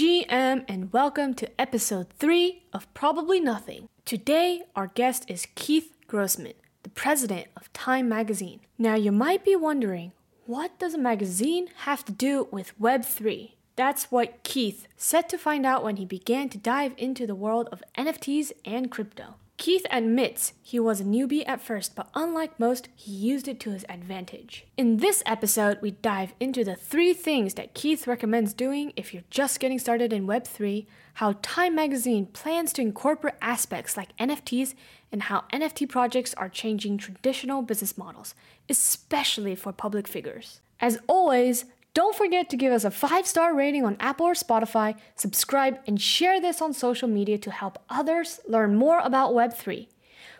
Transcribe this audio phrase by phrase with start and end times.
[0.00, 3.90] GM, and welcome to episode 3 of Probably Nothing.
[4.06, 8.60] Today, our guest is Keith Grossman, the president of Time Magazine.
[8.78, 10.12] Now, you might be wondering,
[10.46, 13.50] what does a magazine have to do with Web3?
[13.76, 17.68] That's what Keith set to find out when he began to dive into the world
[17.70, 19.34] of NFTs and crypto.
[19.60, 23.72] Keith admits he was a newbie at first, but unlike most, he used it to
[23.72, 24.64] his advantage.
[24.78, 29.22] In this episode, we dive into the three things that Keith recommends doing if you're
[29.28, 34.72] just getting started in Web3, how Time Magazine plans to incorporate aspects like NFTs,
[35.12, 38.34] and how NFT projects are changing traditional business models,
[38.70, 40.62] especially for public figures.
[40.80, 44.96] As always, don't forget to give us a five star rating on Apple or Spotify,
[45.16, 49.88] subscribe, and share this on social media to help others learn more about Web3.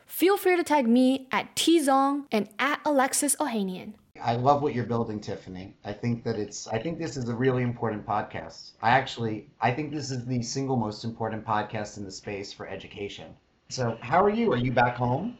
[0.06, 3.94] Feel free to tag me at Tzong and at Alexis Ohanian.
[4.22, 5.74] I love what you're building, Tiffany.
[5.84, 8.72] I think that it's I think this is a really important podcast.
[8.82, 12.68] I actually I think this is the single most important podcast in the space for
[12.68, 13.34] education.
[13.70, 14.52] So, how are you?
[14.52, 15.38] Are you back home?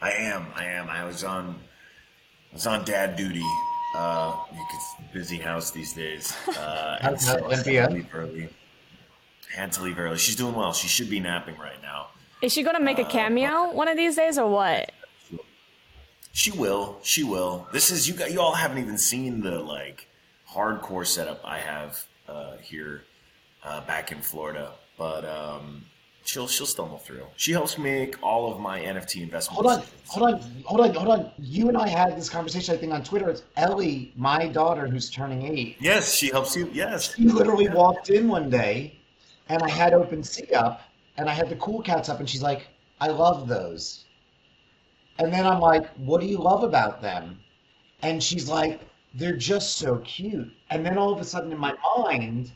[0.00, 0.46] I am.
[0.56, 0.90] I am.
[0.90, 1.58] I was on
[2.50, 3.44] I was on dad duty
[3.94, 4.36] uh,
[4.72, 6.34] it's busy house these days.
[6.48, 8.48] Uh, and so I had to leave early.
[9.54, 10.16] Had to leave early.
[10.16, 10.72] She's doing well.
[10.72, 12.08] She should be napping right now.
[12.40, 14.90] Is she gonna make a uh, cameo one of these days or what?
[16.32, 16.98] She will.
[17.02, 17.68] She will.
[17.72, 18.14] This is you.
[18.14, 20.08] Got you all haven't even seen the like
[20.50, 23.04] hardcore setup I have uh, here
[23.62, 25.84] uh, back in Florida, but um,
[26.24, 27.26] she'll she'll stumble through.
[27.36, 29.48] She helps make all of my NFT investments.
[29.48, 31.32] Hold on, hold on, hold on, hold on.
[31.38, 32.74] You and I had this conversation.
[32.74, 33.30] I think on Twitter.
[33.30, 35.76] It's Ellie, my daughter, who's turning eight.
[35.80, 36.70] Yes, she helps you.
[36.72, 37.74] Yes, she literally yeah.
[37.74, 38.98] walked in one day,
[39.48, 40.82] and I had OpenSea up,
[41.16, 42.68] and I had the Cool Cats up, and she's like,
[43.00, 44.04] "I love those."
[45.18, 47.40] And then I'm like, "What do you love about them?"
[48.02, 48.80] And she's like,
[49.14, 52.52] "They're just so cute." And then all of a sudden, in my mind,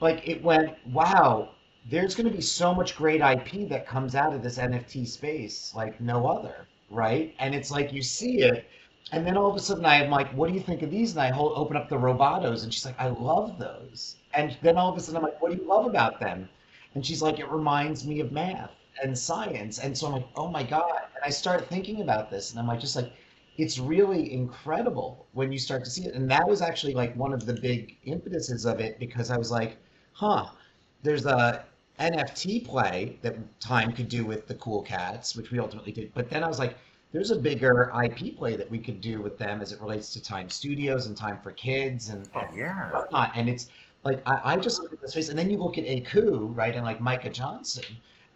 [0.00, 1.50] like it went, "Wow."
[1.90, 5.72] There's going to be so much great IP that comes out of this NFT space
[5.74, 7.34] like no other, right?
[7.38, 8.66] And it's like you see it,
[9.12, 11.20] and then all of a sudden I'm like, "What do you think of these?" And
[11.20, 14.90] I hold, open up the Robotos, and she's like, "I love those." And then all
[14.90, 16.48] of a sudden I'm like, "What do you love about them?"
[16.94, 18.70] And she's like, "It reminds me of math
[19.02, 22.50] and science." And so I'm like, "Oh my god!" And I start thinking about this,
[22.50, 23.12] and I'm like, just like,
[23.58, 26.14] it's really incredible when you start to see it.
[26.14, 29.50] And that was actually like one of the big impetuses of it because I was
[29.50, 29.76] like,
[30.12, 30.46] "Huh."
[31.02, 31.66] There's a
[32.00, 36.12] NFT play that Time could do with the Cool Cats, which we ultimately did.
[36.14, 36.76] But then I was like,
[37.12, 40.22] there's a bigger IP play that we could do with them as it relates to
[40.22, 42.90] Time Studios and Time for Kids and, oh, yeah.
[42.90, 43.30] whatnot.
[43.36, 43.68] And it's
[44.04, 46.74] like I, I just look at this face, and then you look at Aku, right,
[46.74, 47.84] and like Micah Johnson,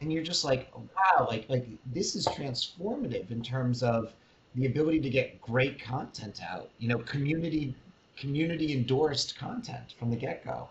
[0.01, 4.13] and you're just like, wow, like like this is transformative in terms of
[4.55, 6.71] the ability to get great content out.
[6.79, 7.75] You know, community
[8.17, 10.69] community endorsed content from the get go.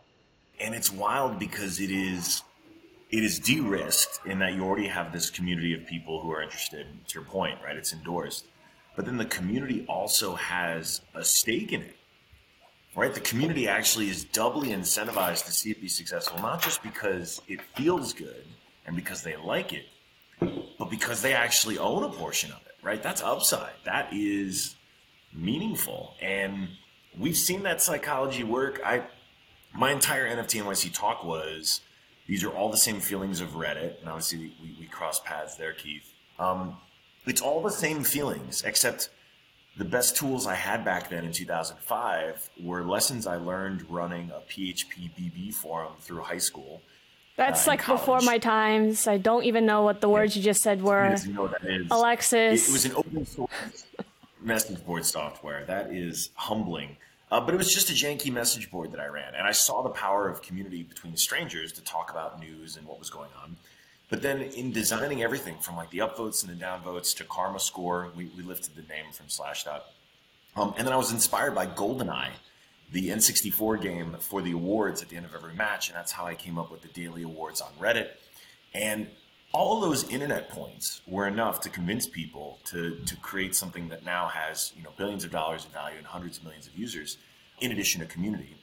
[0.60, 2.42] And it's wild because it is
[3.10, 6.88] it is de-risked in that you already have this community of people who are interested.
[7.08, 7.76] To your point, right?
[7.76, 8.46] It's endorsed,
[8.96, 11.96] but then the community also has a stake in it,
[12.96, 13.14] right?
[13.14, 17.62] The community actually is doubly incentivized to see it be successful, not just because it
[17.76, 18.46] feels good
[18.86, 19.86] and because they like it,
[20.78, 23.02] but because they actually own a portion of it, right?
[23.02, 23.74] That's upside.
[23.86, 24.76] That is
[25.34, 26.70] meaningful, and
[27.18, 28.82] we've seen that psychology work.
[28.84, 29.04] I
[29.74, 31.82] my entire NFT NYC talk was
[32.28, 35.74] these are all the same feelings of Reddit, and obviously we, we cross paths there,
[35.74, 36.14] Keith.
[36.38, 36.78] Um,
[37.26, 39.10] it's all the same feelings, except
[39.78, 44.40] the best tools I had back then in 2005 were lessons I learned running a
[44.52, 46.82] PHP BB forum through high school.
[47.36, 48.02] That's uh, like college.
[48.02, 49.08] before my times.
[49.08, 51.16] I don't even know what the words you just said were.
[51.24, 51.88] You know what that is.
[51.92, 52.68] Alexis.
[52.68, 53.86] It, it was an open source
[54.42, 55.64] message board software.
[55.66, 56.98] That is humbling.
[57.30, 59.36] Uh, but it was just a janky message board that I ran.
[59.36, 63.00] And I saw the power of community between strangers to talk about news and what
[63.00, 63.58] was going on.
[64.10, 68.10] But then in designing everything from like the upvotes and the downvotes to Karma Score,
[68.16, 69.82] we, we lifted the name from Slashdot.
[70.56, 72.32] Um, and then I was inspired by GoldenEye,
[72.94, 75.90] the N64 game for the awards at the end of every match.
[75.90, 78.10] And that's how I came up with the daily awards on Reddit.
[78.74, 79.08] And
[79.58, 84.28] all those internet points were enough to convince people to to create something that now
[84.28, 87.18] has you know billions of dollars in value and hundreds of millions of users,
[87.60, 88.56] in addition to community.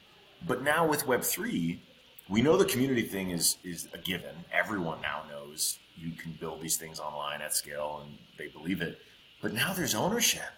[0.47, 1.81] But now with Web three,
[2.29, 4.35] we know the community thing is is a given.
[4.53, 8.97] Everyone now knows you can build these things online at scale, and they believe it.
[9.41, 10.53] But now there's ownership.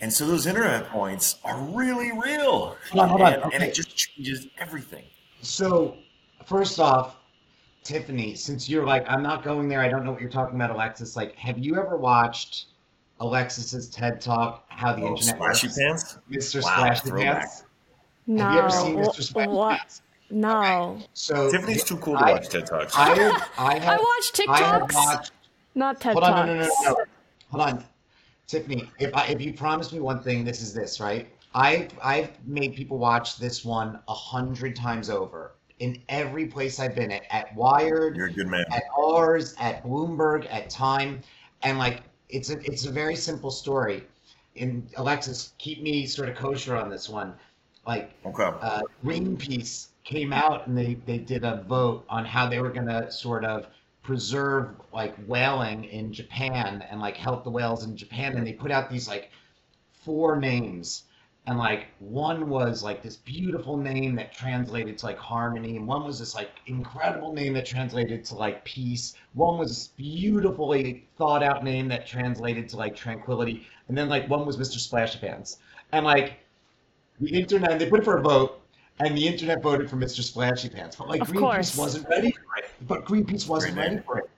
[0.00, 2.76] And so those internet points are really real.
[2.90, 3.32] Hold on, hold on.
[3.34, 3.54] And, okay.
[3.56, 5.04] and it just changes everything.
[5.42, 5.96] So,
[6.46, 7.17] first off,
[7.84, 10.70] Tiffany, since you're like, I'm not going there, I don't know what you're talking about,
[10.70, 11.16] Alexis.
[11.16, 12.66] Like, have you ever watched
[13.20, 15.78] Alexis's TED Talk, How the oh, Internet Splashy Works?
[15.78, 16.18] Pants?
[16.30, 16.62] Mr.
[16.62, 17.64] Wow, Splashy Pants?
[18.26, 18.44] No.
[18.44, 19.22] Have you ever seen Mr.
[19.22, 19.78] Splashy what?
[19.78, 20.02] Pants?
[20.30, 21.00] No.
[21.14, 22.94] So Tiffany's too cool to I- watch TED Talks.
[22.96, 25.32] I have, I have, I watch I have TikToks, watched.
[25.74, 26.48] not TED Hold on, Talks.
[26.48, 27.04] no, no, no, no,
[27.50, 27.84] Hold on,
[28.46, 28.90] Tiffany.
[28.98, 31.28] If I, if you promise me one thing, this is this, right?
[31.54, 36.94] I I've made people watch this one a hundred times over in every place I've
[36.94, 38.64] been at, at Wired, You're a good man.
[38.72, 41.20] at ours, at Bloomberg, at Time,
[41.62, 44.04] and like it's a it's a very simple story.
[44.56, 47.34] And Alexis, keep me sort of kosher on this one.
[47.86, 48.50] Like Okay.
[48.60, 52.86] uh, Greenpeace came out and they, they did a vote on how they were going
[52.88, 53.66] to sort of
[54.02, 58.36] preserve like whaling in Japan and like help the whales in Japan.
[58.36, 59.30] And they put out these like
[60.04, 61.04] four names.
[61.48, 66.04] And like one was like this beautiful name that translated to like harmony, and one
[66.04, 69.14] was this like incredible name that translated to like peace.
[69.32, 74.28] One was this beautifully thought out name that translated to like tranquility, and then like
[74.28, 74.78] one was Mr.
[74.78, 75.56] Splashy Pants.
[75.92, 76.34] And like
[77.18, 78.60] the internet, they put it for a vote,
[79.00, 80.22] and the internet voted for Mr.
[80.22, 80.96] Splashy Pants.
[80.96, 81.76] But like Of Greenpeace course.
[81.78, 82.68] wasn't ready for it.
[82.86, 84.28] But Greenpeace wasn't Great ready for it.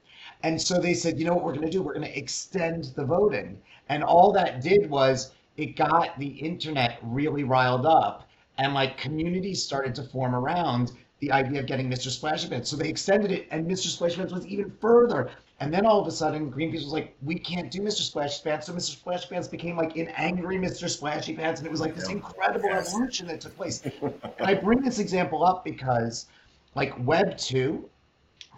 [0.45, 1.83] And so they said, you know what we're going to do?
[1.83, 3.61] We're going to extend the voting.
[3.89, 8.29] And all that did was it got the internet really riled up,
[8.59, 12.09] and like communities started to form around the idea of getting Mr.
[12.09, 12.71] Splashy Pants.
[12.71, 13.89] So they extended it, and Mr.
[13.89, 15.31] Splashy Pants was even further.
[15.61, 18.01] And then all of a sudden, Greenpeace was like, we can't do Mr.
[18.01, 18.67] Splashy Pants.
[18.67, 18.93] So Mr.
[18.97, 20.89] Splashy Pants became like an angry Mr.
[20.89, 21.61] Splashy Pants.
[21.61, 22.95] And it was like this incredible Yes.
[22.95, 23.83] revolution that took place.
[24.03, 26.29] and I bring this example up because,
[26.75, 27.87] like, Web 2,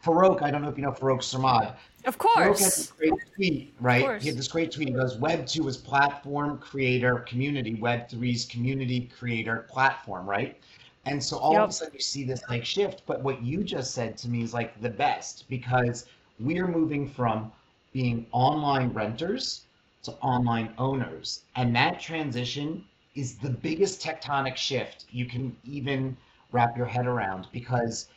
[0.04, 1.76] Farokh, I don't know if you know Farokh Sarmad.
[2.04, 2.58] Of Farokh had course.
[2.60, 4.02] this great tweet, right?
[4.02, 4.22] course.
[4.22, 4.88] He had this great tweet.
[4.88, 7.74] He goes, Web 2 is platform, creator, community.
[7.74, 10.58] Web 3's community, creator, platform, right?
[11.04, 13.02] And so all of a sudden you see this like shift.
[13.06, 16.06] But what you just said to me is like the best because
[16.40, 17.52] we're moving from
[17.92, 19.62] being online renters
[20.04, 21.42] to online owners.
[21.56, 22.84] And that transition
[23.14, 26.16] is the biggest tectonic shift you can even
[26.50, 28.08] wrap your head around because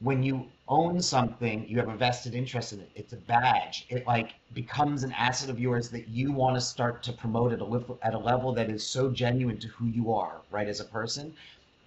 [0.00, 2.90] when you own something, you have a vested interest in it.
[2.94, 3.86] It's a badge.
[3.88, 7.60] It like becomes an asset of yours that you want to start to promote at
[7.60, 10.80] a level, at a level that is so genuine to who you are, right, as
[10.80, 11.34] a person.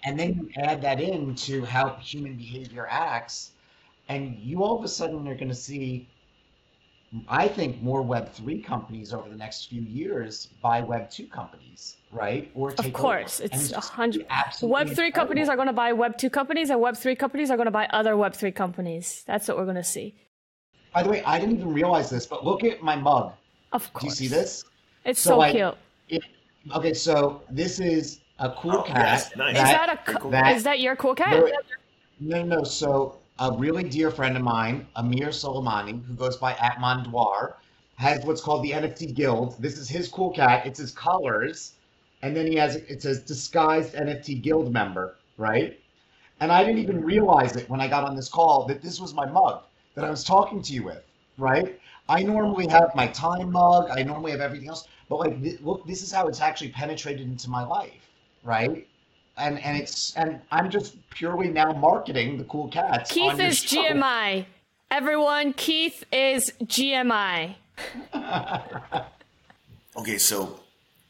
[0.04, 3.52] And then you add that into how human behavior acts,
[4.10, 6.08] and you all of a sudden are going to see,
[7.30, 12.52] I think, more Web3 companies over the next few years buy Web2 companies, right?
[12.54, 13.50] Or Of course, over.
[13.54, 14.26] It's a hundred.
[14.62, 15.12] Web three incredible.
[15.14, 17.72] companies are going to buy Web two companies, and Web three companies are going to
[17.72, 19.24] buy other Web three companies.
[19.26, 20.16] That's what we're going to see.
[20.94, 23.34] By the way, I didn't even realize this, but look at my mug.
[23.72, 24.18] Of course.
[24.18, 24.66] Do you see this?
[25.06, 25.76] It's So, so, like, cute.
[26.10, 26.24] It,
[26.76, 28.98] okay, so this is a cool Oh, cat.
[28.98, 29.56] yes, nice.
[29.56, 30.32] Is that a Very co- cool.
[30.32, 31.42] that- is that your cool cat?
[32.20, 32.64] No, no, no.
[32.64, 37.56] So a really dear friend of mine, Amir Soleymani, who goes by at Mondoir,
[37.96, 39.62] has what's called the NFT Guild.
[39.62, 40.66] This is his cool cat.
[40.66, 41.74] It's his colors,
[42.22, 45.80] and then he has it says disguised NFT Guild member, right?
[46.40, 49.14] And I didn't even realize it when I got on this call that this was
[49.14, 49.64] my mug
[49.96, 51.04] that I was talking to you with,
[51.38, 51.80] right?
[52.10, 53.90] I normally have my time mug.
[53.90, 57.28] I normally have everything else, but like, th- look, this is how it's actually penetrated
[57.28, 58.10] into my life,
[58.44, 58.88] right?
[59.38, 63.12] And and it's and I'm just purely now marketing the cool cats.
[63.12, 63.82] Keith on is show.
[63.82, 64.46] GMI.
[64.90, 67.56] Everyone, Keith is GMI.
[69.98, 70.60] Okay, so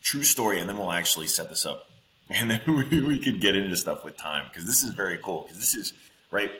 [0.01, 1.89] true story, and then we'll actually set this up,
[2.29, 5.43] and then we, we could get into stuff with time because this is very cool.
[5.43, 5.93] Because this is
[6.31, 6.51] right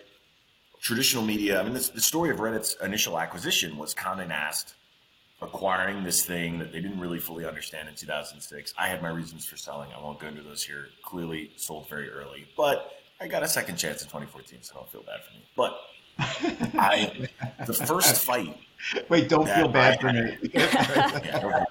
[0.81, 1.59] traditional media.
[1.59, 4.75] I mean, this, the story of Reddit's initial acquisition was Condé Nast
[5.41, 8.73] acquiring this thing that they didn't really fully understand in 2006.
[8.77, 9.89] I had my reasons for selling.
[9.95, 10.87] I won't go into those here.
[11.03, 12.91] Clearly sold very early, but
[13.21, 15.44] I got a second chance in 2014, so don't feel bad for me.
[15.56, 15.79] But
[16.79, 17.27] I,
[17.65, 18.57] the first fight
[19.09, 20.37] Wait, don't feel bad I for me.
[20.53, 21.65] yeah, problem.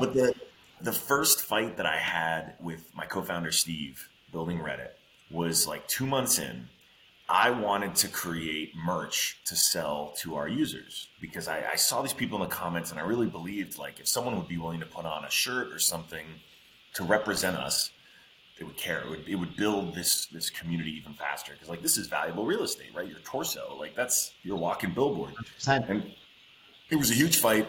[0.00, 0.34] but the
[0.80, 4.90] the first fight that I had with my co-founder Steve building Reddit
[5.30, 6.68] was like two months in.
[7.28, 12.12] I wanted to create merch to sell to our users because I, I saw these
[12.12, 14.86] people in the comments and I really believed like if someone would be willing to
[14.86, 16.26] put on a shirt or something
[16.94, 17.90] to represent us,
[18.58, 19.00] they would care.
[19.00, 22.44] It would, it would build this this community even faster because like this is valuable
[22.44, 23.08] real estate, right?
[23.08, 25.32] Your torso, like that's your walking billboard.
[25.88, 26.12] And
[26.90, 27.66] it was a huge fight.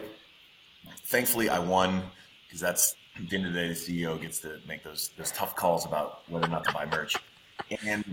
[1.06, 2.02] Thankfully, I won
[2.46, 5.32] because that's at the end of the day, the CEO gets to make those those
[5.32, 7.16] tough calls about whether or not to buy merch.
[7.86, 8.04] And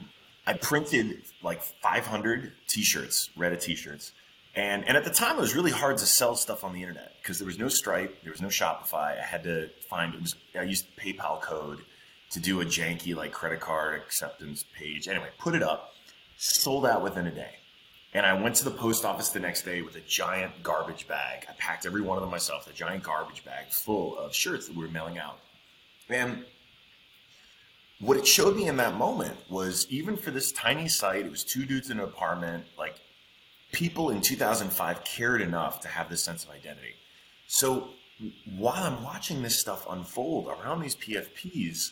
[0.46, 4.12] I printed like 500 T-shirts, Reddit T-shirts,
[4.56, 7.16] and and at the time it was really hard to sell stuff on the internet
[7.22, 9.20] because there was no Stripe, there was no Shopify.
[9.20, 11.80] I had to find it was I used PayPal code
[12.32, 15.08] to do a janky like credit card acceptance page.
[15.08, 15.94] Anyway, put it up,
[16.38, 17.56] sold out within a day.
[18.16, 21.46] And I went to the post office the next day with a giant garbage bag.
[21.50, 24.76] I packed every one of them myself, a giant garbage bag full of shirts that
[24.76, 25.40] we were mailing out.
[26.10, 26.46] And
[28.00, 31.44] what it showed me in that moment was even for this tiny site, it was
[31.44, 32.96] two dudes in an apartment, like
[33.72, 36.96] people in 2005 cared enough to have this sense of identity.
[37.48, 37.90] So
[38.58, 41.92] while I'm watching this stuff unfold around these PFPs,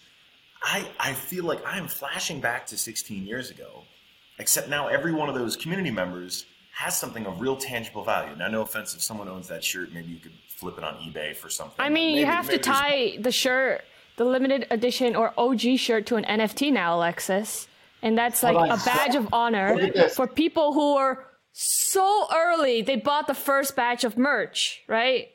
[0.64, 3.84] I, I feel like I'm flashing back to 16 years ago,
[4.38, 8.36] except now every one of those community members has something of real tangible value.
[8.36, 11.36] Now, no offense if someone owns that shirt, maybe you could flip it on eBay
[11.36, 11.76] for something.
[11.80, 13.84] I mean, maybe, you have to tie the shirt,
[14.18, 17.68] the limited edition or OG shirt to an NFT now, Alexis.
[18.02, 22.82] And that's like a badge of honor for people who are so early.
[22.82, 25.30] They bought the first batch of merch, right?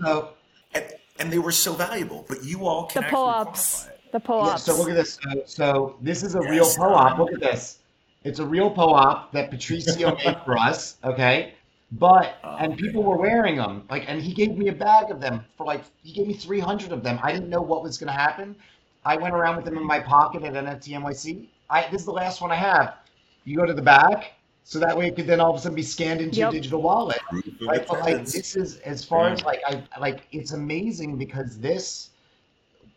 [0.00, 0.30] So,
[0.74, 0.84] and,
[1.20, 3.84] and they were so valuable, but you all can the pull-ups.
[4.10, 4.64] The yeah, pull-ups.
[4.64, 5.18] so look at this.
[5.22, 7.18] So, so this is a Yes, real POAP.
[7.18, 7.78] Look at this.
[8.24, 10.96] It's a real POAP that Patricio made for us.
[11.04, 11.54] Okay.
[11.92, 15.20] But Oh, and people were wearing them like, and he gave me a bag of
[15.20, 17.18] them for like he gave me 300 of them.
[17.22, 18.56] I didn't know what was going to happen.
[19.04, 21.46] I went around with them in my pocket at NFT NYC.
[21.70, 22.96] I this is the last one I have.
[23.44, 24.32] You go to the back,
[24.64, 26.82] so that way it could then all of a sudden be scanned into your digital
[26.82, 27.18] wallet.
[27.30, 31.58] Proof Right, but like this is as far as like I like it's amazing because
[31.58, 32.10] this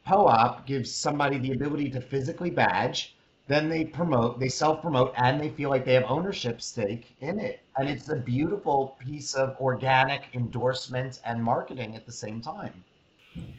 [0.06, 3.15] POAP gives somebody the ability to physically badge,
[3.48, 7.62] then they promote, they self-promote, and they feel like they have ownership stake in it.
[7.78, 12.84] And it's a beautiful piece of organic endorsement and marketing at the same time.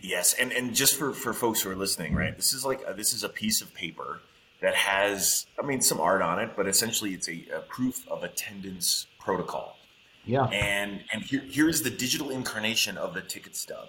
[0.01, 2.35] Yes, and and just for for folks who are listening, right?
[2.35, 4.21] This is like a, this is a piece of paper
[4.63, 8.23] that has, I mean, some art on it, but essentially it's a, a proof of
[8.23, 9.77] attendance protocol.
[10.25, 10.45] Yeah.
[10.47, 13.89] And and here here's the digital incarnation of the ticket stub.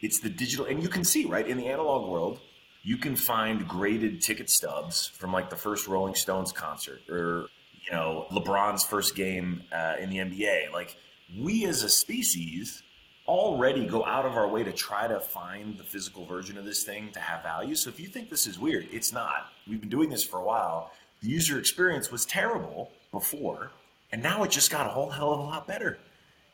[0.00, 2.40] It's the digital, and you can see right in the analog world,
[2.84, 7.48] you can find graded ticket stubs from like the first Rolling Stones concert or
[7.84, 10.70] you know LeBron's first game uh, in the NBA.
[10.70, 10.96] Like
[11.36, 12.82] we as a species
[13.26, 16.84] already go out of our way to try to find the physical version of this
[16.84, 17.74] thing to have value.
[17.74, 19.50] So if you think this is weird, it's not.
[19.66, 20.92] We've been doing this for a while.
[21.22, 23.70] The user experience was terrible before,
[24.12, 25.98] and now it just got a whole hell of a lot better.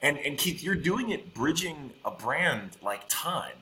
[0.01, 3.57] And and Keith, you're doing it bridging a brand like Time,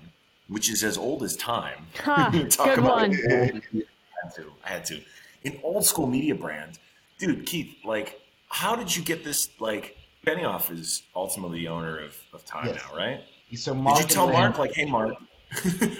[0.49, 1.87] which is as old as time.
[2.03, 3.13] Huh, Talk good about one.
[3.31, 4.53] I had to.
[4.65, 5.01] I had to.
[5.45, 6.79] An old school media brand,
[7.19, 7.47] dude.
[7.47, 9.49] Keith, like, how did you get this?
[9.61, 12.83] Like, Benioff is ultimately the owner of, of Time Yes.
[12.91, 13.21] now, right?
[13.55, 15.15] So Did you tell Mark, like, hey, Mark,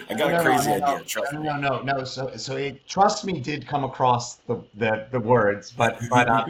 [0.09, 1.05] I got No, a crazy no, no, idea.
[1.05, 1.47] Trust no, me.
[1.47, 2.03] no, no, no.
[2.03, 6.45] So, so it, trust me did come across the, the, the words, but, but, uh,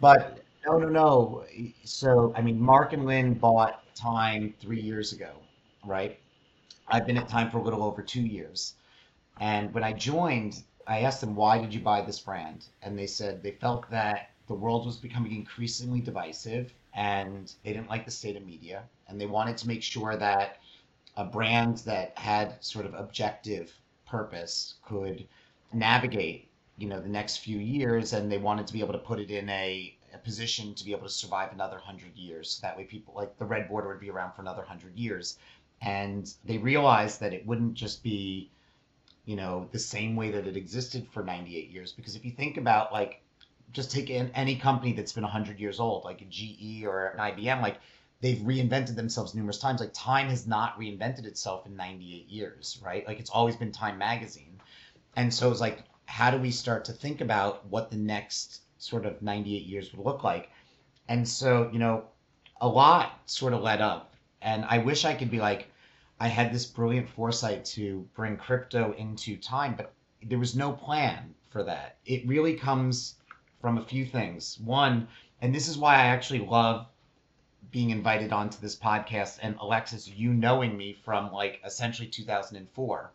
[0.00, 1.44] but no, no, no.
[1.84, 5.30] So, I mean, Mark and Lynne bought Time three years ago,
[5.84, 6.18] right?
[6.88, 8.74] I've been at Time for a little over two years.
[9.40, 12.66] And when I joined, I asked them, why did you buy this brand?
[12.82, 17.88] And they said they felt that the world was becoming increasingly divisive and they didn't
[17.88, 18.84] like the state of media.
[19.08, 20.58] And they wanted to make sure that
[21.16, 23.72] a brand that had sort of objective
[24.06, 25.26] purpose could
[25.72, 28.12] navigate, you know, the next few years.
[28.12, 30.92] And they wanted to be able to put it in a, a position to be
[30.92, 32.50] able to survive another hundred years.
[32.50, 35.38] So that way people like the red border would be around for another hundred years.
[35.84, 38.50] And they realized that it wouldn't just be
[39.24, 41.92] you know, the same way that it existed for 98 years.
[41.92, 43.20] Because if you think about like,
[43.72, 47.18] just take in any company that's been 100 years old, like a GE or an
[47.18, 47.78] IBM, like
[48.20, 49.80] they've reinvented themselves numerous times.
[49.80, 53.06] Like Time has not reinvented itself in 98 years, right?
[53.06, 54.60] Like it's always been Time Magazine.
[55.16, 59.06] And so it's like, how do we start to think about what the next sort
[59.06, 60.50] of 98 years would look like?
[61.08, 62.04] And so, you know,
[62.60, 64.14] a lot sort of led up.
[64.42, 65.68] And I wish I could be like,
[66.24, 71.34] I had this brilliant foresight to bring crypto into time, but there was no plan
[71.50, 71.98] for that.
[72.06, 73.16] It really comes
[73.60, 74.58] from a few things.
[74.64, 75.06] One,
[75.42, 76.86] and this is why I actually love
[77.70, 83.10] being invited onto this podcast and Alexis, you knowing me from like essentially 2004,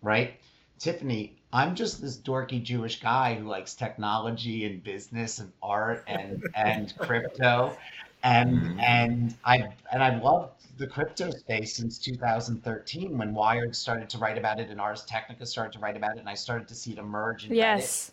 [0.00, 0.40] right?
[0.78, 6.42] Tiffany, I'm just this dorky Jewish guy who likes technology and business and art and
[6.54, 7.76] and crypto.
[8.24, 8.82] And Mhm.
[8.82, 14.38] and I and I've loved the crypto space since 2013 when Wired started to write
[14.38, 16.92] about it and Ars Technica started to write about it and I started to see
[16.92, 18.12] it emerge in Reddit Yes.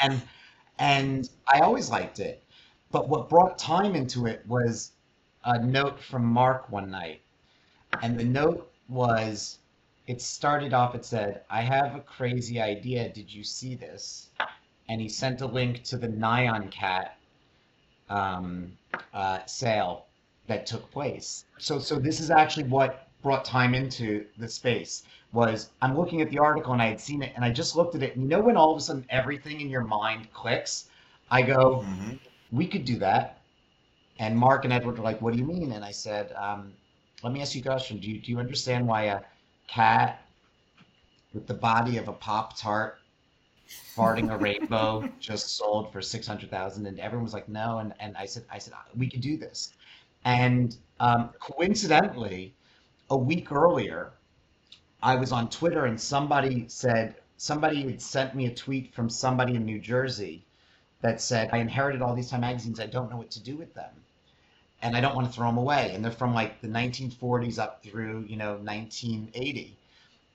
[0.00, 0.20] and
[0.78, 2.42] and I always liked it.
[2.90, 4.92] But what brought time into it was
[5.44, 7.20] a note from Mark one night,
[8.02, 9.58] and the note was,
[10.06, 10.94] it started off.
[10.94, 13.10] It said, "I have a crazy idea.
[13.10, 14.30] Did you see this?"
[14.88, 17.18] And he sent a link to the Nyan Cat
[18.08, 18.72] um,
[19.12, 20.06] uh, sale
[20.46, 21.44] that took place.
[21.58, 26.30] So so this is actually what brought time into the space was I'm looking at
[26.30, 28.14] the article and I had seen it and I just looked at it.
[28.14, 30.90] And you know when all of a sudden everything in your mind clicks?
[31.30, 32.18] I go Mhm.
[32.52, 33.40] we could do that.
[34.18, 35.72] And Mark and Edward were like what do you mean?
[35.72, 36.72] And I said um,
[37.22, 37.98] let me ask you a question.
[37.98, 39.22] Do you, do you understand why a
[39.66, 40.20] cat
[41.32, 43.00] with the body of a pop tart
[43.68, 48.26] farting a rainbow just sold for 600,000 and everyone was like no and and I
[48.26, 49.72] said I said we could do this.
[50.24, 52.54] And um, coincidentally,
[53.10, 54.12] a week earlier,
[55.02, 59.54] I was on Twitter and somebody said somebody had sent me a tweet from somebody
[59.54, 60.44] in New Jersey
[61.02, 62.80] that said I inherited all these Time magazines.
[62.80, 63.90] I don't know what to do with them,
[64.80, 65.92] and I don't want to throw them away.
[65.94, 69.76] And they're from like the 1940s up through you know 1980.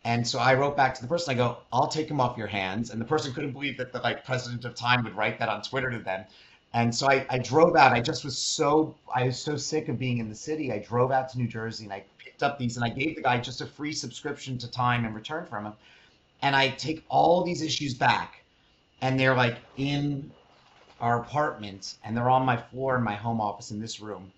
[0.06, 1.34] And so I wrote back to the person.
[1.34, 4.00] I go, "I'll take them off your hands." And the person couldn't believe that the
[4.00, 6.26] like president of Time would write that on Twitter to them.
[6.74, 7.94] And so I, I drove out.
[7.94, 10.72] I just was so I was so sick of being in the city.
[10.72, 13.22] I drove out to New Jersey and I picked up these and I gave the
[13.24, 15.74] guy just a free subscription to Time in return from him.
[16.42, 18.44] And I take all these issues back,
[19.02, 20.32] and they're like in
[21.02, 24.32] our apartment, and they're on my floor in my home office in this room.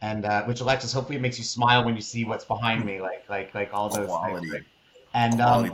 [0.00, 3.00] And uh, which Alexis, hopefully, it makes you smile when you see what's behind me,
[3.00, 4.50] like like like all those Quality.
[4.50, 4.64] things.
[5.14, 5.72] And um.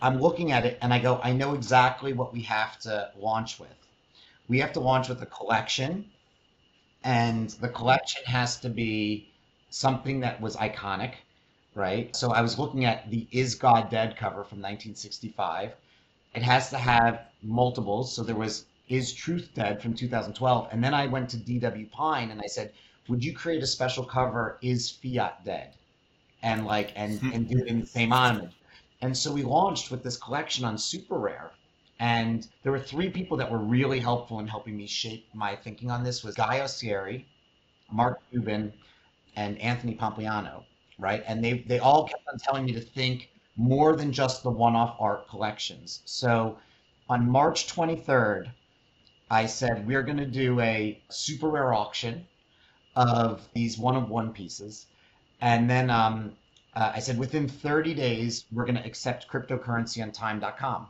[0.00, 3.58] I'm looking at it and I go, I know exactly what we have to launch
[3.58, 3.68] with.
[4.48, 6.10] We have to launch with a collection,
[7.04, 9.30] and the collection has to be
[9.70, 11.14] something that was iconic,
[11.74, 12.14] right?
[12.14, 15.72] So I was looking at the Is God Dead cover from 1965.
[16.34, 18.14] It has to have multiples.
[18.14, 20.68] So there was Is Truth Dead from 2012.
[20.72, 22.72] And then I went to DW Pine and I said,
[23.08, 25.74] Would you create a special cover, Is Fiat Dead?
[26.42, 28.52] And like, and, and do it in the same homage.
[29.02, 31.50] And so we launched with this collection on SuperRare.
[31.98, 35.90] And there were three people that were really helpful in helping me shape my thinking
[35.90, 37.24] on this was Guy Oseary,
[37.90, 38.72] Mark Cuban,
[39.36, 40.64] and Anthony Pompliano,
[40.98, 41.22] right?
[41.26, 44.96] And they they all kept on telling me to think more than just the one-off
[44.98, 46.00] art collections.
[46.06, 46.58] So
[47.08, 48.50] on March 23rd,
[49.30, 52.26] I said we're going to do a super rare auction
[52.96, 54.86] of these one-of-one pieces,
[55.40, 56.36] and then um,
[56.74, 60.88] uh, I said within 30 days we're going to accept cryptocurrency on Time.com,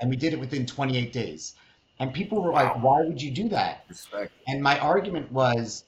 [0.00, 1.54] and we did it within 28 days.
[1.98, 4.32] And people were like, "Why would you do that?" Respect.
[4.48, 5.84] And my argument was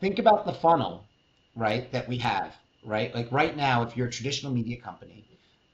[0.00, 1.04] think about the funnel,
[1.56, 3.12] right, that we have, right?
[3.14, 5.24] Like right now, if you're a traditional media company,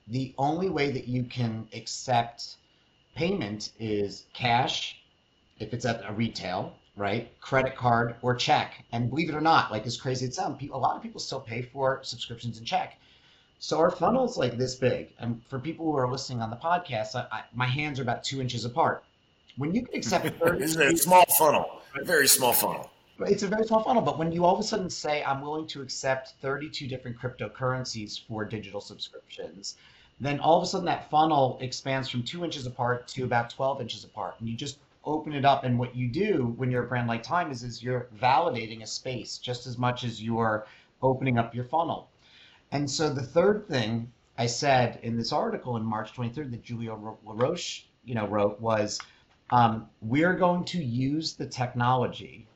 [0.08, 2.56] the only way that you can accept
[3.14, 4.96] payment is cash,
[5.58, 7.28] if it's at a retail, right?
[7.40, 8.84] Credit card or check.
[8.92, 11.20] And believe it or not, like as crazy as it sounds, a lot of people
[11.20, 12.98] still pay for subscriptions in check.
[13.58, 15.08] So our funnel's like this big.
[15.18, 18.22] And for people who are listening on the podcast, I, I, my hands are about
[18.24, 19.04] two inches apart.
[19.56, 21.80] When you can accept 30 Isn't it a small funnel?
[21.98, 22.90] A very small funnel.
[23.20, 25.68] It's a very small funnel, but when you all of a sudden say, I'm willing
[25.68, 29.76] to accept 32 different cryptocurrencies for digital subscriptions,
[30.20, 33.80] then all of a sudden that funnel expands from two inches apart to about 12
[33.80, 34.34] inches apart.
[34.40, 35.64] And you just open it up.
[35.64, 38.86] And what you do when you're a brand like Time is, is you're validating a
[38.86, 40.66] space just as much as you're
[41.02, 42.08] opening up your funnel.
[42.72, 46.94] And so the third thing I said in this article in March 23rd that Julia
[46.94, 49.00] Ro- LaRoche, you know, wrote was,
[49.50, 52.48] um, we're going to use the technology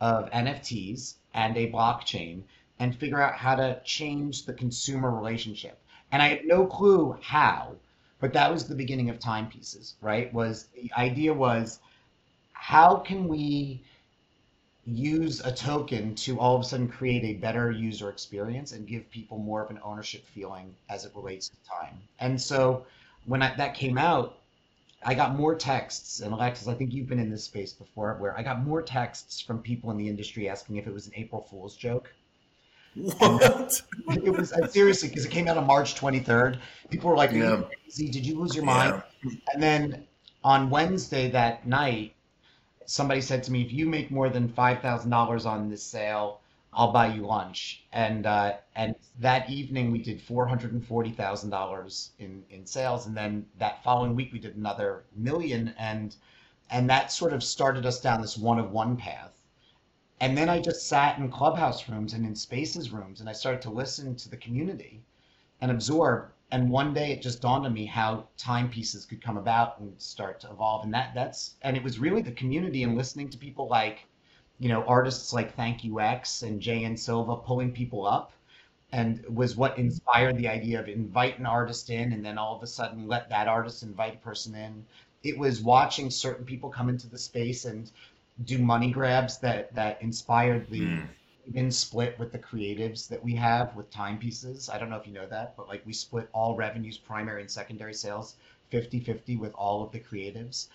[0.00, 2.42] of NFTs and a blockchain
[2.78, 5.80] and figure out how to change the consumer relationship.
[6.12, 7.76] And I had no clue how,
[8.20, 10.32] but that was the beginning of timepieces, right?
[10.34, 11.80] Was the idea was
[12.64, 13.78] how can we
[14.86, 19.08] use a token to all of a sudden create a better user experience and give
[19.10, 22.00] people more of an ownership feeling as it relates to time.
[22.20, 22.86] And so
[23.26, 24.38] when I, that came out,
[25.04, 28.34] I got more texts, and Alexis, I think you've been in this space before, where
[28.38, 31.46] I got more texts from people in the industry asking if it was an April
[31.50, 32.10] Fool's joke.
[32.94, 33.82] What?
[34.08, 36.60] It was uh, seriously because it came out on March 23rd.
[36.88, 37.60] People were like, Yeah.
[37.84, 38.08] crazy?
[38.08, 39.32] Did you lose your mind?" Yeah.
[39.52, 40.06] And then
[40.42, 42.14] on Wednesday that night,
[42.86, 46.40] somebody said to me, "If you make more than five thousand dollars on this sale,
[46.72, 51.10] I'll buy you lunch." And uh, and that evening we did four hundred and forty
[51.10, 56.16] thousand dollars in in sales, and then that following week we did another million, and
[56.70, 59.32] and that sort of started us down this one of one path.
[60.20, 63.62] And then I just sat in clubhouse rooms and in spaces rooms, and I started
[63.62, 65.02] to listen to the community
[65.60, 66.33] and absorb.
[66.50, 70.40] And one day it just dawned on me how timepieces could come about and start
[70.40, 70.84] to evolve.
[70.84, 74.06] And that that's and it was really the community and listening to people like,
[74.58, 78.32] you know, artists like Thank You X and Jay and Silva pulling people up
[78.92, 82.62] and was what inspired the idea of invite an artist in and then all of
[82.62, 84.84] a sudden let that artist invite a person in.
[85.24, 87.90] It was watching certain people come into the space and
[88.44, 91.08] do money grabs that that inspired the Mm.
[91.46, 94.68] Even split with the creatives that we have with timepieces.
[94.68, 97.50] I don't know if you know that, but like we split all revenues, primary and
[97.50, 98.36] secondary sales,
[98.72, 100.68] 50-50 with all of the creatives.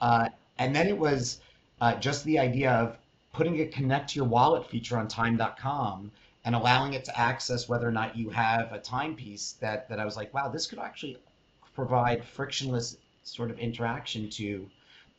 [0.00, 1.40] Uh, and then it was
[1.80, 2.98] uh, just the idea of
[3.32, 6.10] putting a connect to your wallet feature on time.com
[6.44, 10.04] and allowing it to access whether or not you have a timepiece that, that I
[10.04, 11.18] was like, wow, this could actually
[11.74, 14.68] provide frictionless sort of interaction to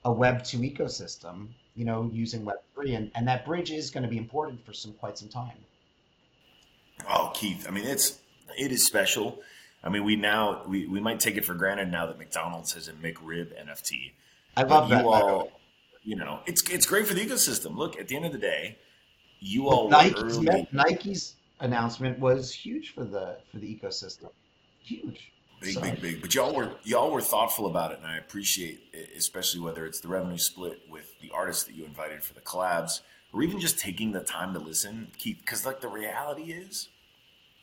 [0.05, 1.47] a Web two ecosystem.
[1.75, 4.73] You know, using Web three, and, and that bridge is going to be important for
[4.73, 5.57] some quite some time.
[7.09, 8.19] Oh, Keith, I mean, it's
[8.57, 9.41] it is special.
[9.83, 12.87] I mean, we now we, we might take it for granted now that McDonald's has
[12.87, 14.13] a McRib NFT.
[14.57, 15.03] I love that.
[15.03, 15.51] You all,
[16.03, 17.75] you know, it's it's great for the ecosystem.
[17.75, 18.77] Look, at the end of the day,
[19.39, 20.39] you all Nike's,
[20.71, 24.29] Nike's announcement was huge for the for the ecosystem.
[24.83, 25.31] Huge.
[25.65, 25.81] Big, so.
[25.81, 26.21] big, big.
[26.21, 29.99] But y'all were y'all were thoughtful about it, and I appreciate, it, especially whether it's
[29.99, 33.01] the revenue split with the artists that you invited for the collabs,
[33.33, 35.37] or even just taking the time to listen, Keith.
[35.39, 36.89] Because like the reality is,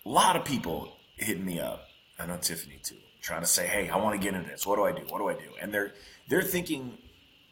[0.04, 1.88] a lot of people hitting me up.
[2.18, 4.66] I know Tiffany too, trying to say, "Hey, I want to get into this.
[4.66, 5.02] What do I do?
[5.08, 5.92] What do I do?" And they're
[6.28, 6.98] they're thinking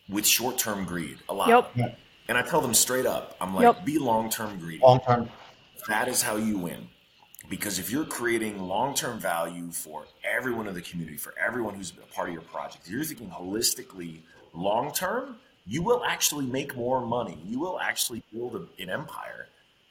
[0.08, 1.48] with short term greed a lot.
[1.76, 1.98] Yep.
[2.28, 3.84] And I tell them straight up, I'm like, yep.
[3.84, 4.80] be long term greedy.
[4.82, 5.28] Long term.
[5.88, 6.88] That is how you win.
[7.50, 11.92] Because if you're creating long term value for everyone in the community, for everyone who's
[11.92, 14.20] a part of your project, if you're thinking holistically
[14.54, 15.36] long term,
[15.66, 17.38] you will actually make more money.
[17.44, 19.48] You will actually build a, an empire.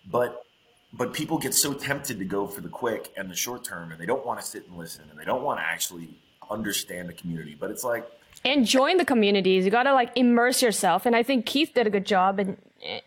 [0.09, 0.45] But
[0.93, 4.01] but people get so tempted to go for the quick and the short term and
[4.01, 6.09] they don't want to sit and listen and they don't want to actually
[6.49, 7.55] understand the community.
[7.59, 8.09] But it's like
[8.45, 9.65] and join the communities.
[9.65, 11.05] You got to like immerse yourself.
[11.05, 12.57] And I think Keith did a good job, and,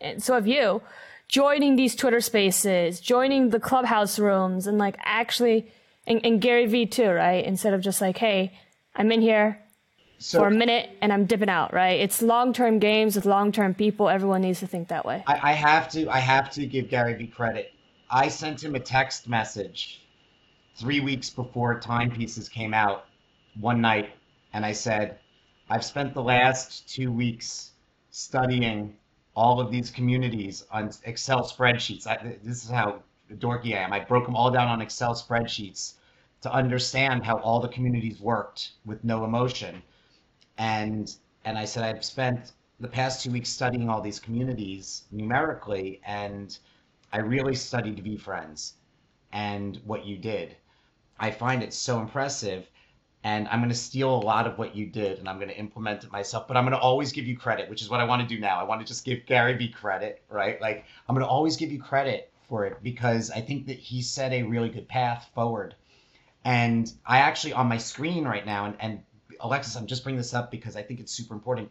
[0.01, 0.83] and so have you,
[1.29, 5.73] joining these Twitter spaces, joining the clubhouse rooms, and like actually,
[6.07, 7.45] and, and Gary Vee too, right?
[7.45, 8.53] Instead of just like, hey,
[8.95, 9.63] I'm in here
[10.19, 12.01] so, for a minute and I'm dipping out, right?
[12.01, 14.09] It's long term games with long term people.
[14.09, 15.25] Everyone needs to think that way.
[15.27, 16.09] I, I have to.
[16.09, 17.73] I have to give Gary Vee credit.
[18.11, 20.03] I sent him a text message
[20.77, 23.07] three weeks before Timepieces came out
[23.59, 24.11] one night,
[24.53, 25.19] and I said,
[25.69, 27.73] I've spent the last two weeks
[28.11, 28.95] studying
[29.35, 32.07] all of these communities on Excel spreadsheets.
[32.07, 33.03] I, this is how
[33.35, 33.93] dorky I am.
[33.93, 35.95] I broke them all down on Excel spreadsheets
[36.43, 39.83] to understand how all the communities worked with no emotion.
[40.59, 41.15] And
[41.45, 46.57] and I said I've spent the past two weeks studying all these communities numerically, and
[47.13, 48.73] I really studied VeeFriends
[49.33, 50.57] and what you did.
[51.19, 52.69] I find it so impressive
[53.25, 55.57] and I'm going to steal a lot of what you did and I'm going to
[55.57, 56.49] implement it myself.
[56.49, 58.41] But I'm going to always give you credit, which is what I want to do
[58.41, 58.59] now.
[58.59, 60.61] I want to just give Gary Vee credit, right?
[60.61, 64.03] Like I'm going to always give you credit for it because I think that he
[64.03, 65.77] set a really good path forward.
[66.45, 69.03] And I actually on my screen right now, and, and
[69.41, 71.71] Alexis, I'm just bringing this up because I think it's super important.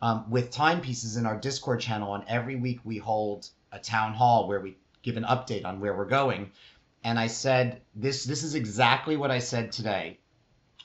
[0.00, 4.46] Um, with timepieces in our Discord channel, and every week we hold a town hall
[4.46, 6.52] where we give an update on where we're going.
[7.02, 8.24] And I said this.
[8.24, 10.18] This is exactly what I said today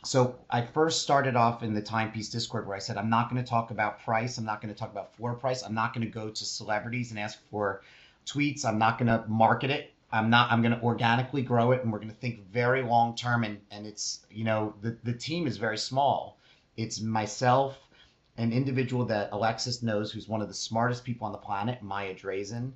[0.03, 3.43] so I first started off in the timepiece Discord where I said I'm not going
[3.43, 4.37] to talk about price.
[4.37, 5.61] I'm not going to talk about floor price.
[5.61, 7.81] I'm not going to go to celebrities and ask for
[8.25, 8.63] tweets.
[8.63, 9.93] I'm not going to market it.
[10.11, 10.51] I'm not.
[10.51, 13.43] I'm going to organically grow it, and we're going to think very long term.
[13.43, 16.37] And and it's you know the the team is very small.
[16.77, 17.77] It's myself,
[18.37, 22.15] an individual that Alexis knows, who's one of the smartest people on the planet, Maya
[22.15, 22.71] Draisin.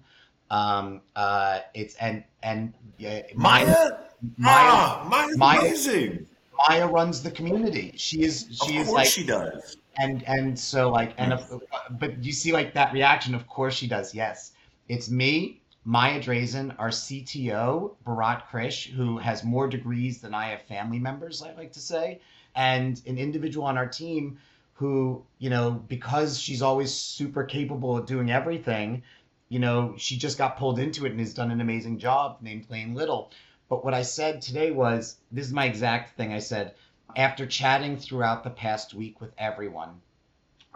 [0.51, 3.91] Um, uh, it's and and uh, Maya,
[4.37, 6.27] Maya, ah, Maya's Maya, amazing.
[6.67, 7.93] Maya runs the community.
[7.97, 8.47] She is.
[8.65, 9.77] She of is like she does.
[9.97, 11.51] And and so like and if,
[11.91, 13.35] but you see like that reaction.
[13.35, 14.13] Of course she does.
[14.13, 14.51] Yes,
[14.87, 20.61] it's me, Maya Draisin, our CTO Bharat Krish, who has more degrees than I have
[20.63, 21.41] family members.
[21.41, 22.21] I like to say,
[22.55, 24.39] and an individual on our team
[24.73, 29.03] who you know because she's always super capable of doing everything.
[29.49, 32.37] You know, she just got pulled into it and has done an amazing job.
[32.41, 33.31] Named Lane Little
[33.73, 36.31] but what I said today was this is my exact thing.
[36.31, 36.75] I said,
[37.15, 39.99] after chatting throughout the past week with everyone,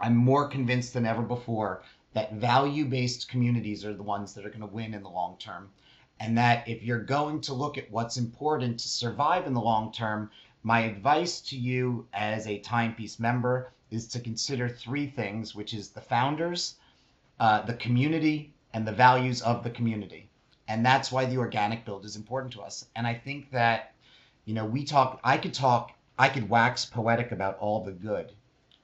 [0.00, 1.84] I'm more convinced than ever before
[2.14, 5.36] that value based communities are the ones that are going to win in the long
[5.38, 5.70] term.
[6.18, 9.92] And that if you're going to look at what's important to survive in the long
[9.92, 10.32] term,
[10.64, 15.90] my advice to you as a timepiece member is to consider three things, which is
[15.90, 16.74] the founders,
[17.38, 20.27] uh, the community, and the values of the community
[20.68, 22.86] and that's why the organic build is important to us.
[22.94, 23.94] And i think that
[24.44, 28.32] you know we talk i could talk i could wax poetic about all the good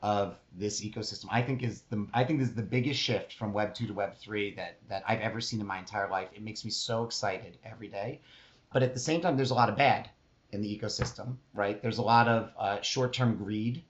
[0.02, 1.26] of this ecosystem.
[1.30, 3.94] I think is the i think this is the biggest shift from web 2 to
[3.94, 6.28] web 3 that that i've ever seen in my entire life.
[6.34, 8.20] It makes me so excited every day.
[8.72, 10.10] But at the same time there's a lot of bad
[10.52, 11.80] in the ecosystem right?
[11.80, 13.84] There's a lot of uh, short-term greed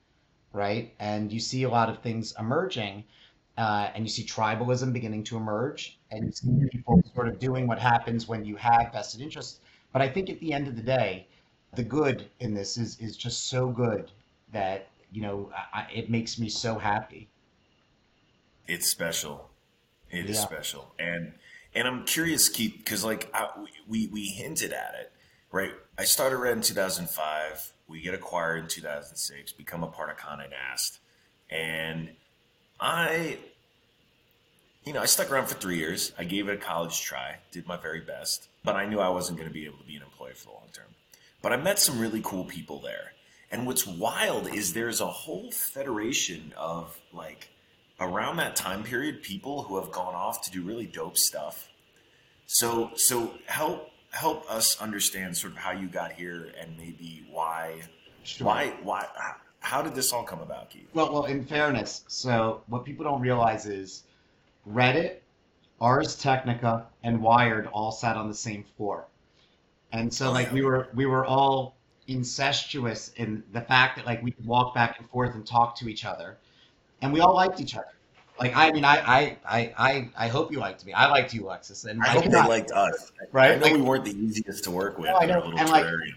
[0.53, 0.95] right?
[1.01, 3.05] And you see a lot of things emerging
[3.57, 7.67] uh, and you see tribalism beginning to emerge, and you see people sort of doing
[7.67, 9.61] what happens when you have vested interests.
[9.93, 11.27] But I think at the end of the day,
[11.75, 14.11] the good in this is is just so good
[14.53, 17.29] that you know I, it makes me so happy.
[18.67, 19.51] It's special.
[20.11, 20.31] It yeah.
[20.31, 21.33] is special, and
[21.75, 23.49] and I'm curious, Keith, because like I,
[23.89, 25.13] we we hinted at it,
[25.51, 25.73] right?
[25.99, 27.73] I started Red in 2005.
[27.87, 31.01] We get acquired in 2006, become a part of Condé Nast,
[31.51, 32.11] and
[32.81, 33.39] I,
[34.85, 36.13] you know, I stuck around for three years.
[36.19, 39.39] I gave it a college try, did my very best, but I knew I wasn't
[39.39, 40.87] going to be able to be an employee for the long term.
[41.43, 43.13] But I met some really cool people there.
[43.51, 47.49] And what's wild is there's a whole federation of like
[48.01, 51.69] around that time period people who have gone off to do really dope stuff.
[52.47, 57.83] So so help help us understand sort of how you got here and maybe why
[58.25, 58.47] Sure.
[58.47, 59.07] why why
[59.61, 60.89] how did this all come about, Keith?
[60.95, 64.03] Well, well, in fairness, so what people don't realize is
[64.71, 65.17] Reddit,
[65.81, 69.07] Ars Technica, and Wired all sat on the same floor.
[69.93, 71.77] And so like we were we were all
[72.09, 75.89] incestuous in the fact that like we could walk back and forth and talk to
[75.89, 76.37] each other.
[77.03, 77.87] And we all liked each other.
[78.41, 80.93] Like I mean I I I I, I hope you liked me.
[80.93, 81.85] I liked you, Alexis.
[81.85, 83.13] And I I hope they liked us.
[83.31, 83.53] Right?
[83.53, 85.11] I know Like- we weren't the easiest to work with.
[85.11, 85.37] No, I know.
[85.37, 86.15] little And, like, terrarium.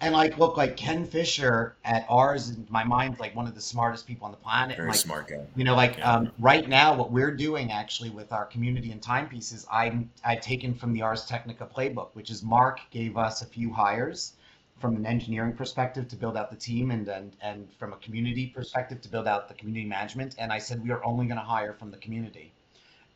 [0.00, 3.60] And like, look, like Ken Fisher at ours, in my mind, like one of the
[3.60, 4.76] smartest people on the planet.
[4.76, 5.44] very like, smart guy.
[5.56, 6.12] You know, like Yeah.
[6.12, 10.74] um, right now, what we're doing actually with our community and timepieces, I'm I've taken
[10.74, 14.34] from the Ars Technica playbook, which is Mark gave us a few hires
[14.78, 18.46] from an engineering perspective to build out the team, and and and from a community
[18.46, 20.36] perspective to build out the community management.
[20.38, 22.52] And I said we are only going to hire from the community.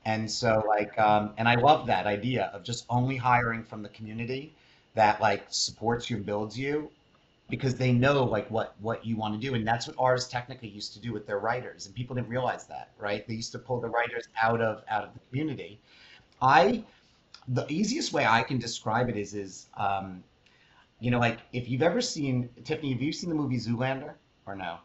[0.04, 3.88] And so like, um, and I love that idea of just only hiring from the
[3.90, 4.52] community
[4.94, 6.90] that like supports you and builds you
[7.48, 10.66] because they know like what what you want to do and that's what Ars Technica
[10.66, 13.58] used to do with their writers and people didn't realize that right they used to
[13.58, 15.80] pull the writers out of out of the community
[16.40, 16.84] I
[17.48, 20.22] the easiest way I can describe it is is um,
[21.00, 24.14] you know like if you've ever seen Tiffany have you seen the movie Zoolander
[24.46, 24.78] or no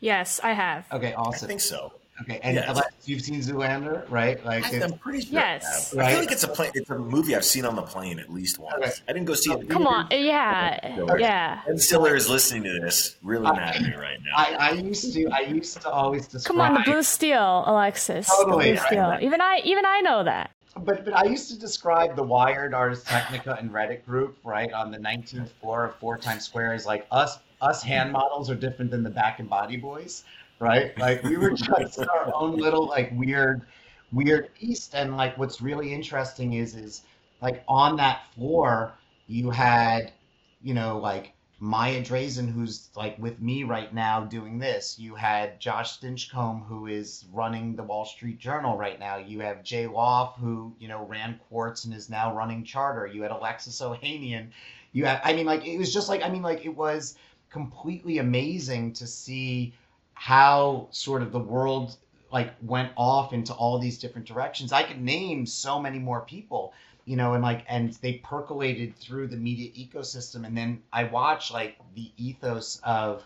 [0.00, 0.86] Yes, I have.
[0.92, 1.92] okay awesome I awesome think so.
[2.22, 2.68] Okay and Yes.
[2.68, 5.32] Alexis, you've seen Zoolander right like I, it's- am pretty sure.
[5.34, 5.94] Yes.
[5.94, 6.06] I, have.
[6.06, 6.70] I feel like it's a plane.
[6.74, 8.74] It's a movie I've seen on the plane at least once.
[8.76, 8.90] Okay.
[9.08, 9.68] I didn't go see it.
[9.68, 10.06] Come on.
[10.10, 11.16] Yeah.
[11.18, 11.60] Yeah.
[11.66, 14.32] And Stiller is listening to this, really mad at me right now.
[14.36, 18.28] I, I used to I used to always describe Come on, the blue steel, Alexis.
[18.28, 19.00] Totally, blue steel.
[19.02, 19.22] right.
[19.22, 20.50] Even I, even I know that.
[20.82, 24.90] But but I used to describe the Wired Ars Technica and Reddit group, right, on
[24.92, 28.90] the 19th floor of Four Times Square as like us us hand models are different
[28.90, 30.24] than the Back and Body Boys,
[30.60, 30.96] right?
[30.98, 33.66] Like we were just our own little like weird
[34.12, 34.94] weird beast.
[34.94, 37.02] And like what's really interesting is is
[37.42, 38.92] like on that floor
[39.26, 40.12] you had,
[40.60, 44.98] you know, like Maya Draisin, who's like with me right now doing this.
[44.98, 49.18] You had Josh Stinchcomb, who is running the Wall Street Journal right now.
[49.18, 53.06] You have Jay Lauf, who, you know, ran Quartz and is now running Charter.
[53.06, 54.48] You had Alexis Ohanian.
[54.92, 57.16] You had, I mean, like, it was just like, I mean, like, it was
[57.50, 59.74] completely amazing to see
[60.20, 61.96] how sort of the world
[62.30, 64.70] like went off into all these different directions.
[64.70, 69.26] I could name so many more people you know, and like, and they percolated through
[69.26, 70.46] the media ecosystem.
[70.46, 73.24] And then I watch like the ethos of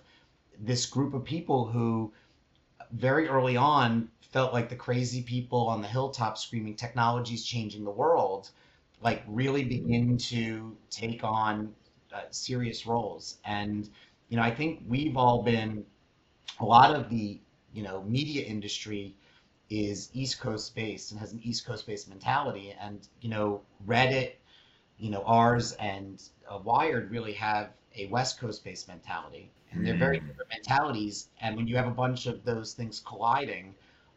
[0.59, 2.13] this group of people who
[2.93, 7.91] very early on felt like the crazy people on the hilltop screaming, technology's changing the
[7.91, 8.51] world,
[9.03, 11.75] like really begin to take on
[12.15, 13.37] uh, serious roles.
[13.45, 13.89] And,
[14.29, 15.85] you know, I think we've all been,
[16.61, 17.41] a lot of the,
[17.73, 19.15] you know, media industry
[19.71, 22.75] is East Coast based and has an East Coast based mentality.
[22.81, 24.33] And, you know, Reddit,
[24.99, 29.51] you know, ours and uh, Wired really have a West Coast based mentality.
[29.73, 30.27] And they're very Mm.
[30.29, 31.29] different mentalities.
[31.41, 33.75] And when you have a bunch of those things colliding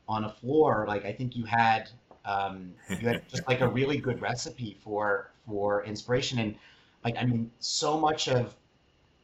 [0.07, 1.89] on a floor, like I think you had,
[2.25, 6.39] um, you had just like a really good recipe for for inspiration.
[6.39, 6.55] And
[7.03, 8.55] like, I mean, so much of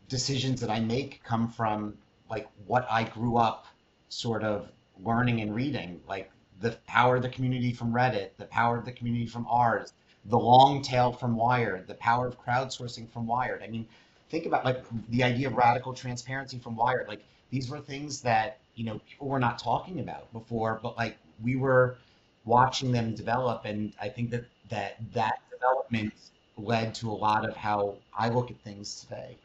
[0.08, 1.98] decisions that I make come from
[2.34, 3.67] like what I grew up
[4.10, 4.72] sort of
[5.04, 8.91] learning and reading, like the power of the community from Reddit, the power of the
[8.91, 9.93] community from ours,
[10.26, 13.62] the long tail from Wired, the power of crowdsourcing from Wired.
[13.62, 13.86] I mean,
[14.30, 17.08] think about like the idea of radical transparency from Wired.
[17.08, 21.17] Like these were things that you know people were not talking about before, but like
[21.43, 21.98] we were
[22.46, 26.13] watching them develop, and I think that that that development
[26.58, 29.38] led to a lot of how I look at things today.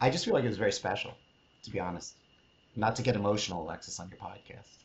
[0.00, 1.14] I just feel like it was very special,
[1.64, 2.14] to be honest.
[2.76, 4.78] Not to get emotional, Alexis, on your podcast.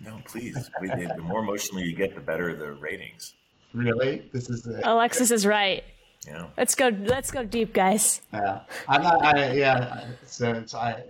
[0.00, 0.70] No, please.
[0.80, 3.34] We, the more emotional you get, the better the ratings.
[3.72, 4.30] Really?
[4.32, 4.82] This is it.
[4.84, 5.82] Alexis is right.
[6.26, 6.46] Yeah.
[6.56, 6.88] Let's go.
[6.88, 8.22] Let's go deep, guys.
[8.32, 9.22] Yeah, I'm not.
[9.22, 10.06] I, yeah.
[10.24, 11.02] So, so I.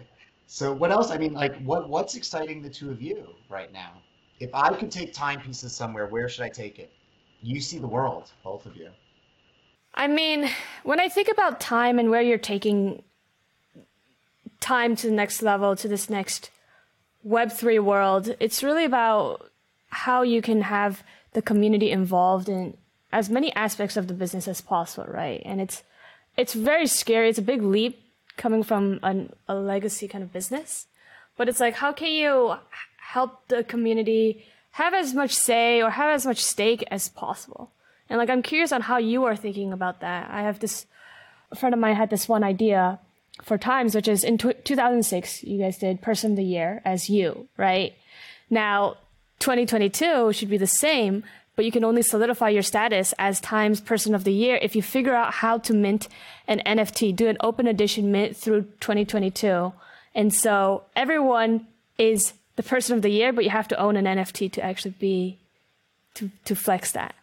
[0.46, 1.10] So what else?
[1.10, 3.92] I mean, like, what what's exciting the two of you right now?
[4.40, 6.92] If I could take timepieces somewhere, where should I take it?
[7.42, 8.88] You see the world, both of you.
[9.94, 10.50] I mean,
[10.82, 13.02] when I think about time and where you're taking
[14.60, 16.50] time to the next level, to this next
[17.26, 19.50] Web3 world, it's really about
[19.88, 21.02] how you can have
[21.32, 22.76] the community involved in
[23.12, 25.40] as many aspects of the business as possible, right?
[25.44, 25.82] And it's
[26.36, 27.28] it's very scary.
[27.28, 28.02] It's a big leap
[28.36, 30.86] coming from an, a legacy kind of business,
[31.36, 32.56] but it's like how can you
[32.98, 37.70] help the community have as much say or have as much stake as possible?
[38.08, 40.30] And like I'm curious on how you are thinking about that.
[40.30, 40.86] I have this
[41.50, 42.98] a friend of mine had this one idea
[43.42, 47.08] for Times, which is in t- 2006, you guys did Person of the Year as
[47.08, 47.94] you, right?
[48.50, 48.96] Now,
[49.40, 51.24] 2022 should be the same,
[51.56, 54.82] but you can only solidify your status as Times Person of the Year if you
[54.82, 56.08] figure out how to mint
[56.48, 59.72] an NFT, do an open edition mint through 2022.
[60.14, 61.66] And so everyone
[61.98, 64.94] is the Person of the Year, but you have to own an NFT to actually
[64.98, 65.38] be
[66.14, 67.14] to to flex that,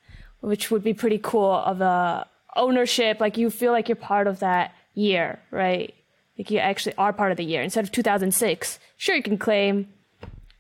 [0.42, 3.20] which would be pretty cool of a ownership.
[3.20, 5.94] Like you feel like you're part of that year, right?
[6.38, 8.80] Like you actually are part of the year instead of 2006.
[8.98, 9.88] Sure, you can claim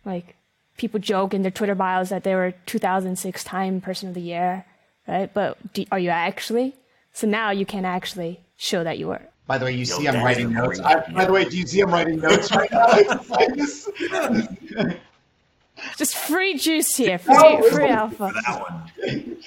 [0.06, 0.36] like
[0.78, 4.66] people joke in their Twitter bios that they were 2006 Time Person of the Year,
[5.08, 5.32] right?
[5.34, 6.74] But do, are you actually?
[7.14, 9.22] So now you can actually show that you were.
[9.48, 10.80] By the way, you Yo, see I'm writing notes.
[10.80, 12.86] I, by the way, do you see I'm writing notes right now?
[12.92, 13.90] It's like this-
[15.98, 18.30] Just free juice here, free, free alpha.
[18.30, 19.38] For that one.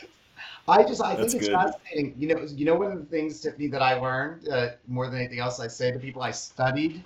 [0.67, 1.57] I just I That's think it's good.
[1.57, 2.15] fascinating.
[2.19, 5.19] You know, you know one of the things, Tiffany, that I learned uh, more than
[5.19, 5.61] anything else.
[5.61, 7.05] I say to people, I studied,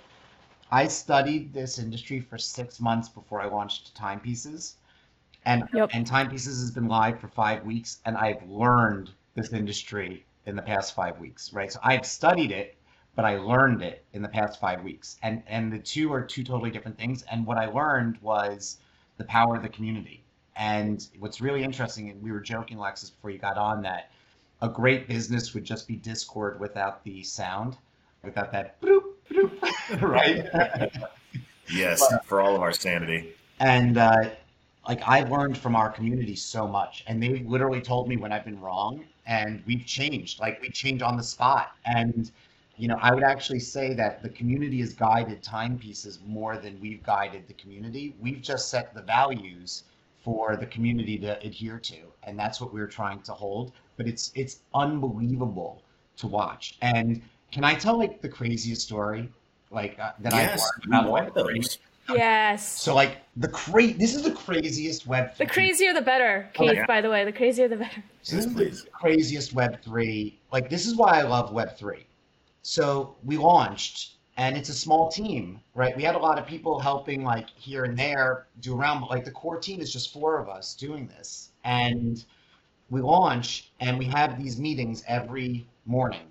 [0.71, 4.77] I studied this industry for six months before I launched Timepieces,
[5.45, 5.89] and Yep.
[5.93, 10.61] and Timepieces has been live for five weeks, and I've learned this industry in the
[10.61, 11.71] past five weeks, right?
[11.71, 12.77] So I've studied it,
[13.15, 16.45] but I learned it in the past five weeks, and and the two are two
[16.45, 17.23] totally different things.
[17.23, 18.77] And what I learned was
[19.17, 20.23] the power of the community.
[20.59, 24.11] And what's really interesting, and we were joking, Alexis, before you got on, that
[24.61, 27.77] a great business would just be Discord without the sound,
[28.23, 30.91] without that bloop, bloop, right?
[31.71, 33.33] Yes, for all of our sanity.
[33.61, 34.31] and uh,
[34.85, 38.43] like I've learned from our community so much, and they literally told me when I've
[38.43, 40.41] been wrong, and we've changed.
[40.41, 42.31] Like we change on the spot, and
[42.75, 47.01] you know I would actually say that the community has guided timepieces more than we've
[47.03, 48.13] guided the community.
[48.19, 49.83] We've just set the values
[50.23, 53.71] for the community to adhere to, and that's what we're trying to hold.
[53.97, 55.81] But it's it's unbelievable
[56.17, 56.77] to watch.
[56.81, 59.29] And can I tell like the craziest story,
[59.71, 61.55] like uh, that Yes, I've we learned about want Web3?
[61.63, 61.77] those.
[62.11, 62.81] Yes.
[62.81, 65.35] So like the cra- this is the craziest web.
[65.37, 66.83] The crazier the better, Keith, Okay.
[66.87, 67.23] by the way.
[67.23, 68.03] The crazier the better.
[68.23, 68.85] so This is the Please.
[68.91, 70.39] craziest web three.
[70.51, 72.05] Like this is why I love web three.
[72.63, 75.95] So we launched, and it's a small team, right?
[75.97, 79.01] We had a lot of people helping, like here and there, do around.
[79.01, 82.23] But like the core team is just four of us doing this, and
[82.89, 86.21] we launch, and we have these meetings every morning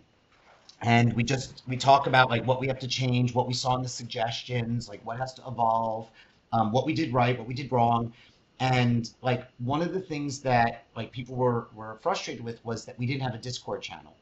[0.80, 3.74] and we just we talk about like what we have to change what we saw
[3.74, 6.08] in the suggestions like what has to evolve
[6.52, 8.12] um, what we did right what we did wrong
[8.60, 12.96] and like one of the things that like people were were frustrated with was that
[12.96, 14.14] we didn't have a discord channel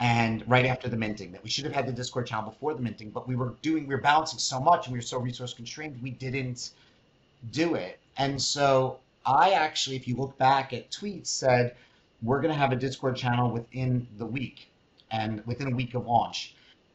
[0.00, 2.80] and right after the minting that we should have had the discord channel before the
[2.80, 5.54] minting but we were doing we were balancing so much and we were so resource
[5.54, 6.70] constrained we didn't
[7.52, 11.74] do it and so i actually if you look back at tweets said
[12.22, 14.70] we're going to have a discord channel within the week
[15.10, 16.54] and within a week of launch.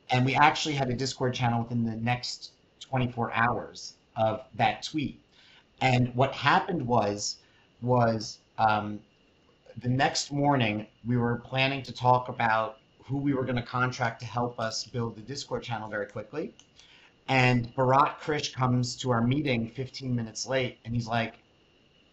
[0.10, 5.20] And we actually had a Discord channel within the next 24 hours of that tweet.
[5.82, 7.38] And what happened was,
[7.82, 9.00] was um,
[9.82, 14.20] the next morning we were planning to talk about who we were going to contract
[14.20, 16.54] to help us build the Discord channel very quickly.
[17.28, 21.36] And Bharat Krish comes to our meeting 15 minutes late, and he's like,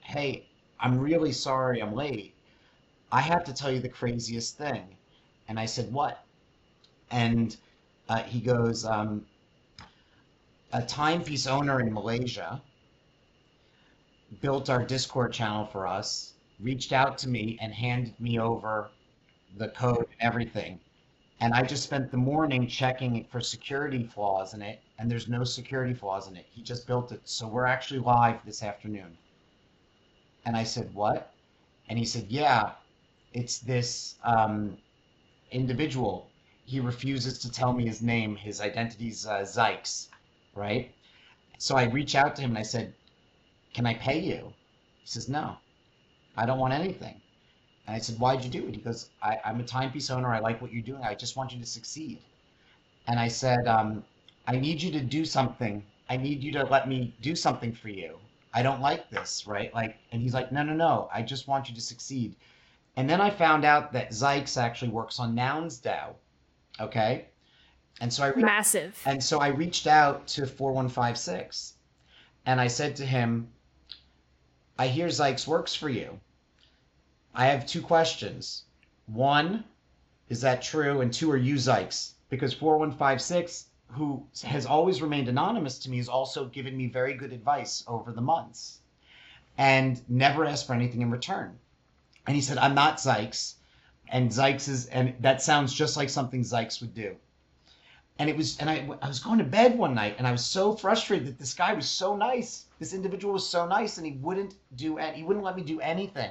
[0.01, 0.49] "Hey,
[0.81, 2.35] I'm really sorry I'm late.
[3.11, 4.97] I have to tell you the craziest thing."
[5.49, 6.25] And I said, What?
[7.11, 7.55] And
[8.09, 9.27] uh, he goes, um,
[10.73, 12.63] A timepiece owner in Malaysia
[14.41, 18.91] built our Discord channel for us, reached out to me, and handed me over
[19.57, 20.81] the code and everything.
[21.41, 25.45] And I just spent the morning checking for security flaws in it, and there's no
[25.45, 26.47] security flaws in it.
[26.51, 27.21] He just built it.
[27.25, 29.19] So we're actually live this afternoon.
[30.45, 31.33] And I said, What?
[31.89, 32.73] And he said, Yeah,
[33.33, 34.17] it's this.
[34.23, 34.79] Um,
[35.53, 36.31] individual.
[36.65, 38.37] He refuses to tell me his name.
[38.37, 40.09] His identity's uh, Zykes,
[40.55, 40.93] right?
[41.59, 42.95] So I reach out to him and I said,
[43.75, 44.53] "Can I pay you?"
[45.01, 45.59] He says, "No,
[46.37, 47.21] I don't want anything."
[47.87, 50.33] And I said, "Why'd you do it?" He goes, I, "I'm a timepiece owner.
[50.33, 51.03] I like what you're doing.
[51.03, 52.19] I just want you to succeed."
[53.07, 54.05] And I said, um,
[54.47, 55.85] "I need you to do something.
[56.09, 58.19] I need you to let me do something for you.
[58.55, 61.09] I don't like this, right?" Like, and he's like, "No, no, no.
[61.13, 62.37] I just want you to succeed."
[62.97, 66.15] And then I found out that Zykes actually works on Nouns DAO.
[66.79, 67.27] Okay.
[68.01, 69.01] And so I re- Massive.
[69.07, 71.75] and so I reached out to 4156
[72.47, 73.49] and I said to him,
[74.79, 76.19] I hear Zykes works for you.
[77.35, 78.65] I have two questions.
[79.07, 79.65] One,
[80.29, 81.01] is that true?
[81.01, 82.13] And two, are you Zykes?
[82.29, 87.33] Because 4156, who has always remained anonymous to me, has also given me very good
[87.33, 88.81] advice over the months
[89.57, 91.59] and never asked for anything in return.
[92.27, 93.55] And he said, I'm not Zykes.
[94.09, 97.17] And Zykes is, and that sounds just like something Zykes would do.
[98.19, 100.45] And it was, and I, I was going to bed one night and I was
[100.45, 102.67] so frustrated that this guy was so nice.
[102.79, 106.31] This individual was so nice and he wouldn't do, he wouldn't let me do anything.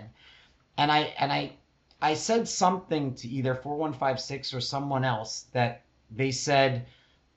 [0.77, 1.53] And I, and I,
[2.01, 6.85] I said something to either 4156 or someone else that they said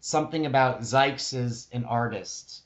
[0.00, 2.62] something about Zykes is an artist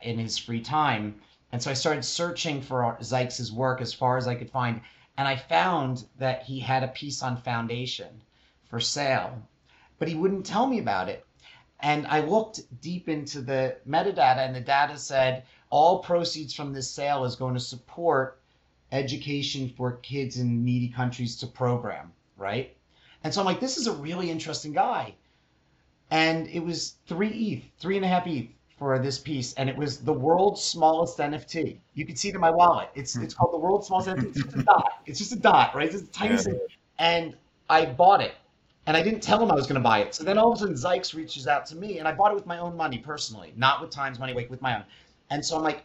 [0.00, 1.20] in his free time.
[1.52, 4.80] And so I started searching for Zykes' work as far as I could find.
[5.16, 8.22] And I found that he had a piece on Foundation
[8.68, 9.42] for sale,
[9.98, 11.24] but he wouldn't tell me about it.
[11.80, 16.90] And I looked deep into the metadata, and the data said all proceeds from this
[16.90, 18.40] sale is going to support
[18.92, 22.74] education for kids in needy countries to program, right?
[23.24, 25.14] And so I'm like, this is a really interesting guy.
[26.10, 29.76] And it was three ETH, three and a half ETH for this piece, and it
[29.76, 31.78] was the world's smallest NFT.
[31.94, 32.88] You can see it in my wallet.
[32.94, 34.26] It's it's called the world's smallest NFT.
[34.28, 34.92] It's just a dot.
[35.06, 35.92] It's just a dot, right?
[35.92, 36.40] It's tiny yeah.
[36.40, 36.60] thing.
[36.98, 37.36] And
[37.68, 38.34] I bought it.
[38.86, 40.14] And I didn't tell him I was going to buy it.
[40.14, 42.36] So then all of a sudden, Zykes reaches out to me, and I bought it
[42.36, 44.84] with my own money personally, not with Times money, like with my own.
[45.28, 45.82] And so I'm like,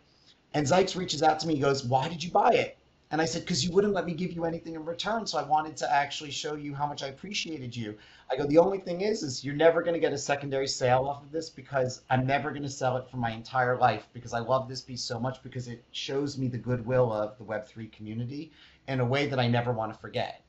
[0.53, 2.77] and Zykes reaches out to me, he goes, Why did you buy it?
[3.13, 5.27] And I said, because you wouldn't let me give you anything in return.
[5.27, 7.95] So I wanted to actually show you how much I appreciated you.
[8.31, 11.05] I go, the only thing is, is you're never going to get a secondary sale
[11.07, 14.33] off of this because I'm never going to sell it for my entire life because
[14.33, 17.91] I love this piece so much because it shows me the goodwill of the Web3
[17.91, 18.51] community
[18.87, 20.41] in a way that I never want to forget.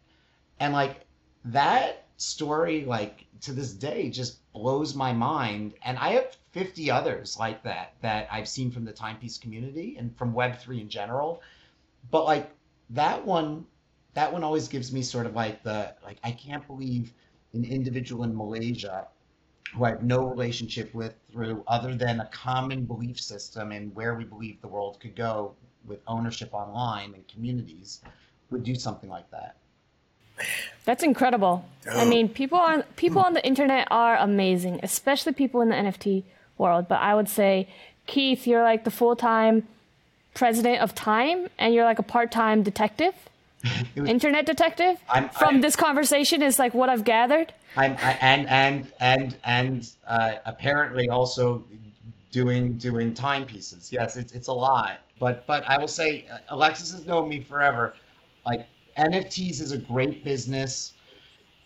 [0.58, 1.04] And like
[1.44, 5.74] that story, like to this day, just blows my mind.
[5.84, 10.16] And I have 50 others like that that I've seen from the timepiece community and
[10.16, 11.42] from Web3 in general
[12.10, 12.50] but like
[12.90, 13.64] that one
[14.14, 17.12] that one always gives me sort of like the like I can't believe
[17.52, 19.06] an individual in Malaysia
[19.74, 24.14] who I have no relationship with through other than a common belief system and where
[24.14, 28.00] we believe the world could go with ownership online and communities
[28.50, 29.56] would do something like that.
[30.84, 31.64] That's incredible.
[31.90, 32.00] Oh.
[32.00, 36.24] I mean, people on people on the internet are amazing, especially people in the NFT
[36.58, 36.86] world.
[36.88, 37.68] But I would say,
[38.06, 39.66] Keith, you're like the full time
[40.34, 43.14] president of Time and you're like a part time detective,
[43.96, 45.00] was, internet detective.
[45.08, 47.52] I'm, From I'm, this conversation is like what I've gathered.
[47.76, 51.64] I'm I, and and and and uh, apparently also
[52.30, 53.92] doing doing timepieces.
[53.92, 55.00] Yes, it's it's a lot.
[55.18, 57.94] But but I will say uh, Alexis has known me forever.
[58.44, 58.66] Like
[58.98, 60.92] NFTs is a great business.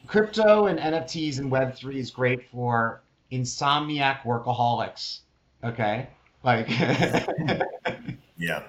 [0.07, 3.01] Crypto and NFTs and Web three is great for
[3.33, 5.21] insomniac workaholics.
[5.65, 6.09] Okay,
[6.45, 6.69] like
[8.39, 8.65] Yeah.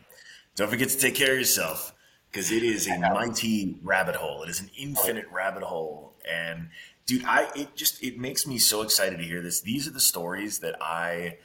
[0.55, 1.93] Don't forget to take care of yourself
[2.32, 4.43] because it is a mighty rabbit hole.
[4.43, 6.15] It is an infinite rabbit hole.
[6.30, 6.70] And
[7.05, 9.61] dude, I it just it makes me so excited to hear this.
[9.61, 11.38] These are the stories that I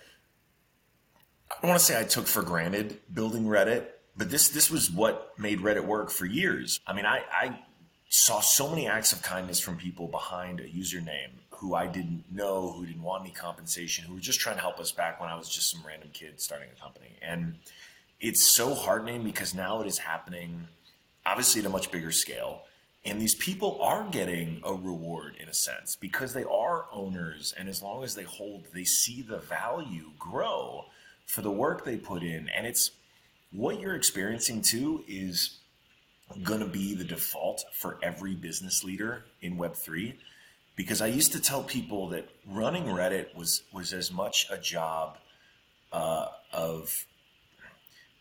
[1.50, 4.90] I don't want to say I took for granted building Reddit, but this this was
[4.90, 6.80] what made Reddit work for years.
[6.86, 7.58] I mean, I, I
[8.08, 12.72] saw so many acts of kindness from people behind a username who I didn't know,
[12.72, 15.36] who didn't want any compensation, who were just trying to help us back when I
[15.36, 17.16] was just some random kid starting a company.
[17.22, 17.56] And
[18.24, 20.66] it's so heartening because now it is happening
[21.26, 22.62] obviously at a much bigger scale.
[23.04, 27.52] And these people are getting a reward in a sense because they are owners.
[27.58, 30.86] And as long as they hold they see the value grow
[31.26, 32.48] for the work they put in.
[32.48, 32.92] And it's
[33.52, 35.58] what you're experiencing too is
[36.42, 40.14] going to be the default for every business leader in web3
[40.74, 45.18] because i used to tell people that running reddit was was as much a job
[45.92, 47.04] uh, of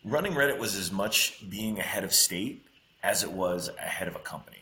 [0.03, 2.65] running Reddit was as much being a head of state
[3.01, 4.57] as it was a head of a company.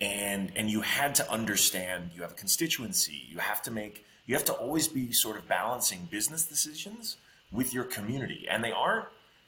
[0.00, 3.22] And and you had to understand you have a constituency.
[3.28, 7.16] You have to make you have to always be sort of balancing business decisions
[7.52, 8.46] with your community.
[8.50, 9.06] And they aren't,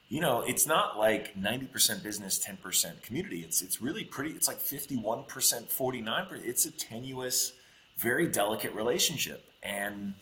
[0.08, 3.40] you know, it's not like 90% business, 10% community.
[3.40, 6.44] It's it's really pretty it's like 51%, 49%.
[6.44, 7.52] It's a tenuous,
[7.96, 9.50] very delicate relationship.
[9.62, 10.14] And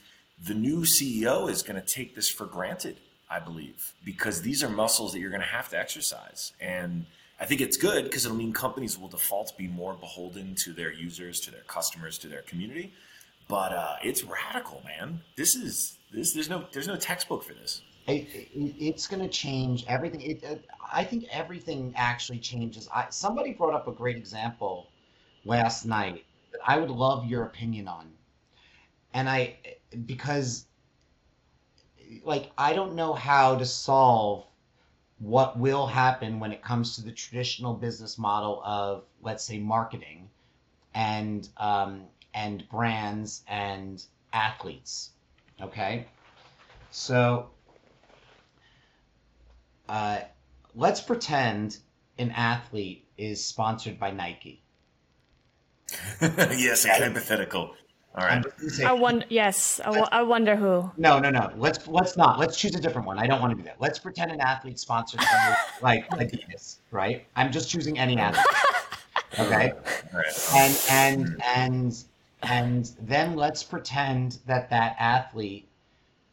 [0.42, 2.96] the new CEO is going to take this for granted
[3.34, 6.52] I believe, because these are muscles that you're going to have to exercise.
[6.60, 7.06] And
[7.40, 10.92] I think it's good because it'll mean companies will default be more beholden to their
[10.92, 12.92] users, to their customers, to their community.
[13.48, 15.20] But uh, it's radical, man.
[15.36, 16.32] This is this.
[16.32, 17.82] There's no there's no textbook for this.
[18.06, 20.20] It, it, it's going to change everything.
[20.20, 20.54] It, uh,
[20.92, 22.88] I think everything actually changes.
[22.94, 24.90] I, somebody brought up a great example
[25.44, 28.12] last night that I would love your opinion on,
[29.12, 29.56] and I
[30.06, 30.66] because
[32.24, 34.46] like I don't know how to solve
[35.18, 40.28] what will happen when it comes to the traditional business model of let's say marketing
[40.94, 42.02] and um,
[42.34, 45.10] and brands and athletes.
[45.60, 46.06] Okay,
[46.90, 47.50] so
[49.88, 50.20] uh,
[50.74, 51.78] let's pretend
[52.18, 54.62] an athlete is sponsored by Nike.
[56.20, 57.74] yes, hypothetical.
[58.16, 58.44] All right.
[58.84, 59.26] I wonder.
[59.28, 60.90] Yes, I, w- I wonder who.
[60.96, 61.52] No, no, no.
[61.56, 62.38] Let's let's not.
[62.38, 63.18] Let's choose a different one.
[63.18, 63.76] I don't want to do that.
[63.80, 67.26] Let's pretend an athlete sponsored by like Adidas, right?
[67.34, 68.46] I'm just choosing any athlete.
[69.36, 69.72] Okay.
[70.12, 70.48] Right.
[70.54, 71.40] And and hmm.
[71.56, 72.04] and
[72.44, 75.66] and then let's pretend that that athlete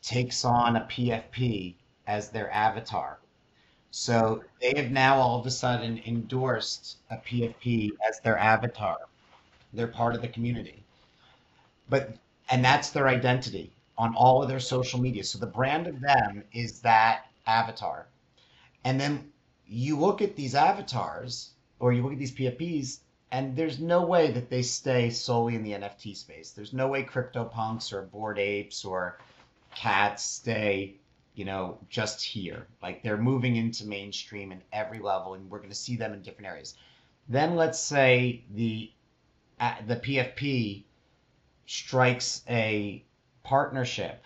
[0.03, 1.73] takes on a PFP
[2.05, 3.17] as their avatar.
[3.89, 8.97] So they have now all of a sudden endorsed a PFP as their avatar.
[9.73, 10.80] They're part of the community.
[11.91, 12.15] But
[12.49, 15.25] and that's their identity on all of their social media.
[15.25, 18.07] So the brand of them is that avatar.
[18.85, 19.31] And then
[19.67, 24.31] you look at these avatars or you look at these PFPs and there's no way
[24.31, 26.51] that they stay solely in the NFT space.
[26.51, 29.17] There's no way CryptoPunks or Bored Apes or
[29.75, 30.95] Cats stay,
[31.35, 32.67] you know, just here.
[32.81, 36.21] Like they're moving into mainstream in every level, and we're going to see them in
[36.21, 36.75] different areas.
[37.29, 38.91] Then let's say the
[39.59, 40.83] uh, the PFP
[41.71, 43.01] strikes a
[43.43, 44.25] partnership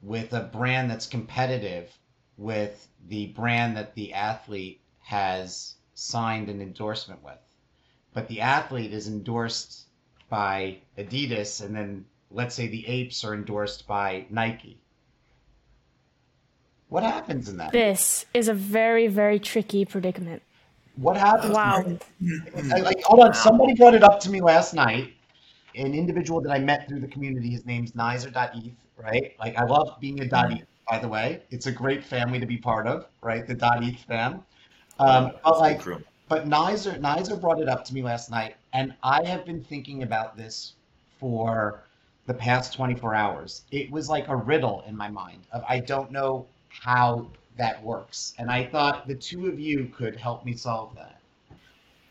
[0.00, 1.90] with a brand that's competitive
[2.36, 7.38] with the brand that the athlete has signed an endorsement with.
[8.14, 9.86] But the athlete is endorsed
[10.28, 14.78] by Adidas, and then let's say the apes are endorsed by Nike.
[16.90, 17.72] What happens in that?
[17.72, 20.42] This is a very, very tricky predicament.
[20.94, 21.54] What happens?
[21.54, 21.98] Wow.
[22.82, 23.34] Like, hold on.
[23.34, 25.14] Somebody brought it up to me last night.
[25.74, 27.50] An individual that I met through the community.
[27.50, 29.34] His name's Nizer.eth, right?
[29.38, 31.42] Like, I love being a .eth, by the way.
[31.50, 33.46] It's a great family to be part of, right?
[33.46, 34.42] The .eth fam.
[34.98, 36.02] Um, but like, Crew.
[36.28, 40.02] but Nizer, Nizer brought it up to me last night, and I have been thinking
[40.02, 40.74] about this
[41.18, 41.82] for
[42.26, 43.62] the past 24 hours.
[43.70, 48.34] It was like a riddle in my mind of I don't know how that works,
[48.38, 51.20] and I thought the two of you could help me solve that.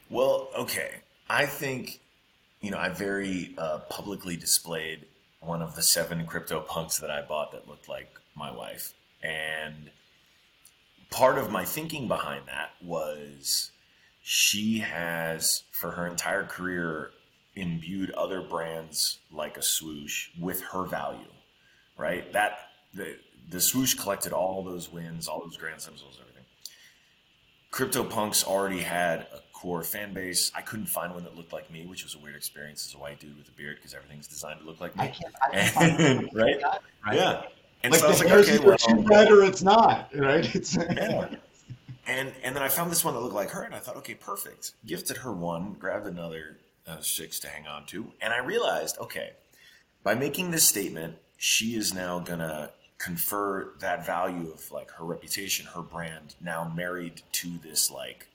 [0.09, 0.95] Well, okay.
[1.29, 2.00] I think,
[2.61, 5.05] you know, I very uh, publicly displayed
[5.39, 8.93] one of the seven crypto punks that I bought that looked like my wife.
[9.23, 9.89] And
[11.09, 13.71] part of my thinking behind that was
[14.21, 17.11] she has, for her entire career,
[17.55, 21.31] imbued other brands like a swoosh with her value,
[21.97, 22.31] right?
[22.31, 22.59] That
[22.93, 23.17] the
[23.49, 26.45] the swoosh collected all those wins, all those grand slams, everything.
[27.71, 30.51] CryptoPunks already had a core fan base.
[30.55, 32.97] I couldn't find one that looked like me, which was a weird experience as a
[32.97, 35.13] white dude with a beard because everything's designed to look like I me.
[35.19, 36.61] can't, I can't And- right?
[37.05, 37.15] Right?
[37.15, 37.43] Yeah.
[37.83, 40.09] And Like so I the was like, hair's okay, well, too red or it's not,
[40.15, 40.55] right?
[40.55, 41.27] It's yeah.
[42.07, 44.15] And and then I found this one that looked like her, and I thought, okay,
[44.15, 44.73] perfect.
[44.85, 46.57] Gifted her one, grabbed another
[46.87, 49.31] uh, six to hang on to, and I realized, okay,
[50.03, 55.67] by making this statement, she is now gonna confer that value of like her reputation,
[55.75, 58.27] her brand, now married to this like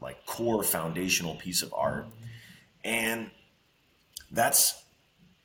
[0.00, 2.06] like core foundational piece of art,
[2.84, 3.30] and
[4.30, 4.82] that's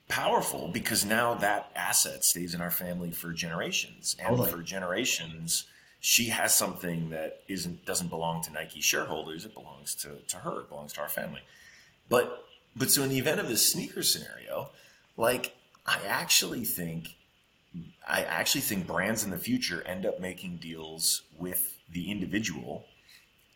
[0.08, 4.16] powerful because now that asset stays in our family for generations.
[4.20, 4.52] And Totally.
[4.52, 5.66] for generations
[6.04, 9.45] she has something that isn't doesn't belong to Nike shareholders.
[9.45, 10.62] It belongs to, to her.
[10.62, 11.41] It belongs to our family.
[12.10, 12.43] But
[12.76, 14.70] but so in the event of this sneaker scenario
[15.18, 17.16] like I actually think
[18.08, 22.86] I actually think brands in the future end up making deals with the individual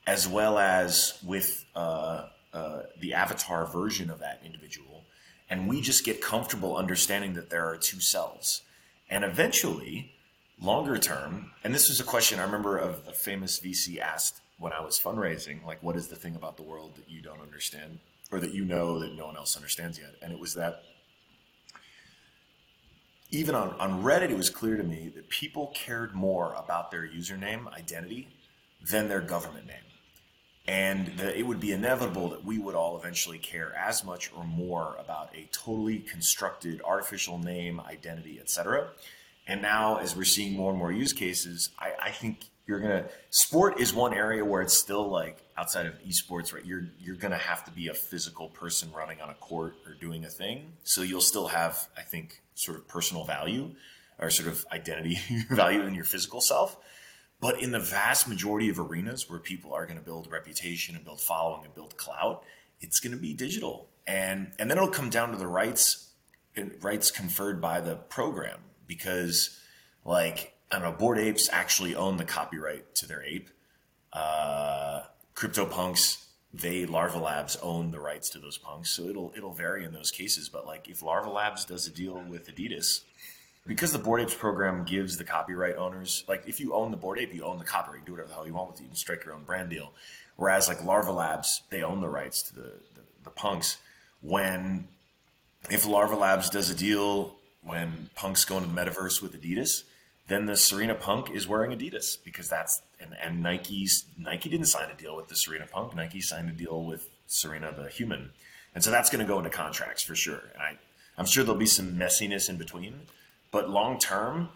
[0.08, 5.04] as well as with uh, uh, the avatar version of that individual.
[5.50, 8.62] And we just get comfortable understanding that there are two selves.
[9.10, 10.12] And eventually,
[10.62, 14.74] longer term, and this was a question I remember of a famous VC asked when
[14.74, 18.00] I was fundraising, like, what is the thing about the world that you don't understand
[18.32, 20.16] or that you know that no one else understands yet?
[20.22, 20.82] And it was that
[23.32, 27.08] even on, on Reddit, it was clear to me that people cared more about their
[27.08, 28.28] username identity
[28.90, 29.78] than their government name.
[30.68, 34.44] And that it would be inevitable that we would all eventually care as much or
[34.44, 38.90] more about a totally constructed artificial name, identity, etc.
[39.48, 43.06] And now, as we're seeing more and more use cases, I, I think you're gonna.
[43.30, 46.66] Sport is one area where it's still like outside of esports, right?
[46.66, 50.26] You're you're gonna have to be a physical person running on a court or doing
[50.26, 50.74] a thing.
[50.84, 53.72] So you'll still have, I think, sort of personal value
[54.18, 55.20] or sort of identity
[55.52, 56.78] value in your physical self.
[57.42, 61.04] But in the vast majority of arenas where people are going to build reputation and
[61.04, 62.44] build following and build clout,
[62.80, 66.12] it's going to be digital, and and then it'll come down to the rights
[66.82, 69.60] rights conferred by the program because,
[70.06, 73.50] like, I don't know, Bored Apes actually own the copyright to their ape.
[74.14, 75.02] Uh,
[75.36, 76.26] CryptoPunks
[76.56, 80.12] they Larva Labs own the rights to those punks, so it'll it'll vary in those
[80.12, 80.48] cases.
[80.48, 83.02] But like if Larva Labs does a deal with Adidas,
[83.66, 87.20] because the Bored Apes program gives the copyright owners like if you own the Bored
[87.20, 88.96] Ape, you own the copyright, do whatever the hell you want with it, you can
[88.96, 89.92] strike your own brand deal.
[90.36, 93.78] Whereas like Larva Labs, they own the rights to the, the, the punks.
[94.22, 94.88] When
[95.70, 99.84] if Larva Labs does a deal when punks go into the metaverse with Adidas,
[100.28, 104.90] then the Serena Punk is wearing Adidas because that's and, and Nike's Nike didn't sign
[104.90, 105.96] a deal with the Serena Punk.
[105.96, 108.32] Nike signed a deal with Serena the human,
[108.74, 110.44] and so that's going to go into contracts for sure.
[110.54, 110.78] And I,
[111.18, 113.02] I'm sure there'll be some messiness in between,
[113.56, 114.50] but long term,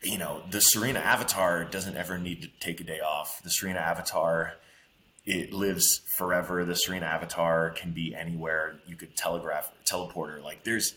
[0.00, 3.42] you know, the Serena avatar doesn't ever need to take a day off.
[3.42, 4.52] The Serena avatar
[5.24, 6.64] it lives forever.
[6.64, 8.76] The Serena avatar can be anywhere.
[8.86, 10.40] You could telegraph, teleporter.
[10.40, 10.94] Like there's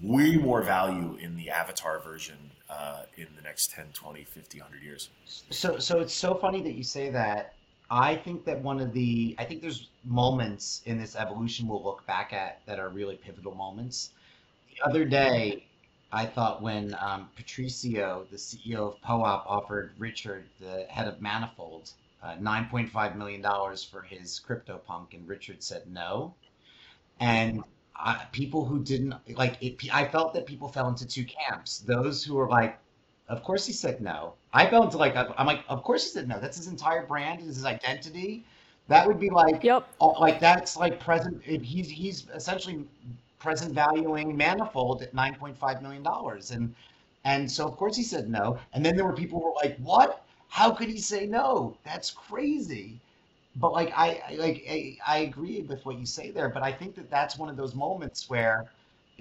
[0.00, 2.36] way more value in the avatar version
[2.70, 5.10] uh, in the next 10, 20, 50, 100 years.
[5.50, 7.54] So, so it's so funny that you say that.
[7.90, 12.06] I think that one of the, I think there's moments in this evolution we'll look
[12.06, 14.10] back at that are really pivotal moments.
[14.72, 15.64] The other day,
[16.14, 21.90] I thought when um, Patricio, the CEO of POAP, offered Richard, the head of Manifold,
[22.22, 26.32] uh, $9.5 million for his CryptoPunk, and Richard said no.
[27.18, 27.64] And
[27.96, 31.80] I, people who didn't like it, I felt that people fell into two camps.
[31.80, 32.78] Those who were like,
[33.28, 34.34] of course he said no.
[34.52, 36.38] I fell into like, I'm like, of course he said no.
[36.38, 38.44] That's his entire brand, is his identity.
[38.86, 41.42] That would be like, yep, like that's like present.
[41.42, 42.84] He's he's essentially
[43.44, 46.74] present valuing Manifold at 9.5 million dollars, and
[47.24, 48.58] and so of course he said no.
[48.72, 50.24] And then there were people who were like, what?
[50.48, 51.76] How could he say no?
[51.84, 53.00] That's crazy
[53.56, 56.72] but like I, I like I, I agree with what you say there but i
[56.72, 58.66] think that that's one of those moments where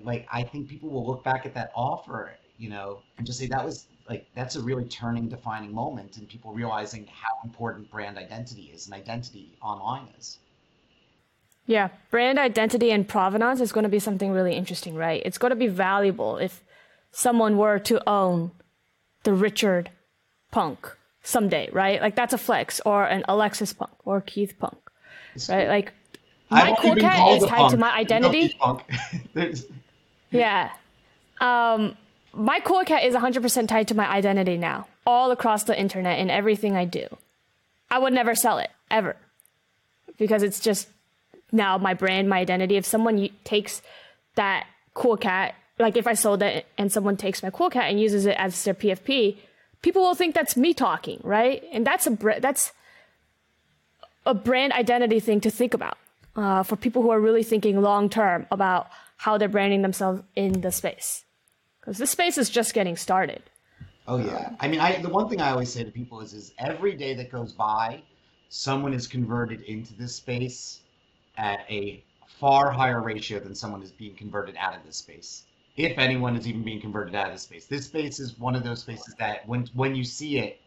[0.03, 3.47] like i think people will look back at that offer you know and just say
[3.47, 8.17] that was like that's a really turning defining moment and people realizing how important brand
[8.17, 10.39] identity is and identity online is
[11.66, 15.49] yeah brand identity and provenance is going to be something really interesting right it's going
[15.49, 16.61] to be valuable if
[17.11, 18.51] someone were to own
[19.24, 19.89] the richard
[20.51, 22.01] punk someday, right?
[22.01, 24.78] Like that's a flex or an Alexis Punk or Keith Punk,
[25.49, 25.68] right?
[25.68, 25.93] Like
[26.49, 27.72] my cool cat is tied punk.
[27.72, 28.55] to my identity.
[30.32, 30.72] yeah.
[31.41, 31.97] Um,
[32.34, 36.30] my cool cat is 100% tied to my identity now, all across the internet in
[36.30, 37.07] everything I do.
[37.89, 39.16] I would never sell it ever
[40.18, 40.88] because it's just
[41.53, 42.75] now my brand, my identity.
[42.75, 43.81] If someone takes
[44.35, 47.99] that cool cat, like if I sold it and someone takes my cool cat and
[47.99, 49.37] uses it as their PFP,
[49.81, 51.63] people will think that's me talking, right?
[51.71, 52.71] And that's a that's
[54.25, 55.97] a brand identity thing to think about
[56.35, 58.87] uh, for people who are really thinking long term about
[59.17, 61.23] how they're branding themselves in the space,
[61.79, 63.43] because this space is just getting started.
[64.07, 66.53] Oh yeah, I mean, I the one thing I always say to people is, is
[66.57, 68.01] every day that goes by,
[68.49, 70.81] someone is converted into this space
[71.38, 75.45] at a far higher ratio than someone is being converted out of this space
[75.77, 77.65] if anyone is even being converted out of this space.
[77.65, 80.61] This space is one of those spaces that when when you see it,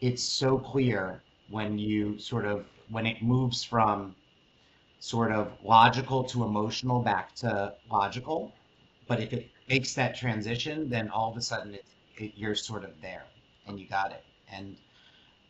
[0.00, 4.14] it's so clear when you sort of when it moves from
[4.98, 8.52] sort of logical to emotional back to logical.
[9.06, 11.84] But if it makes that transition, then all of a sudden it,
[12.16, 13.24] it you're sort of there
[13.66, 14.24] and you got it.
[14.50, 14.76] And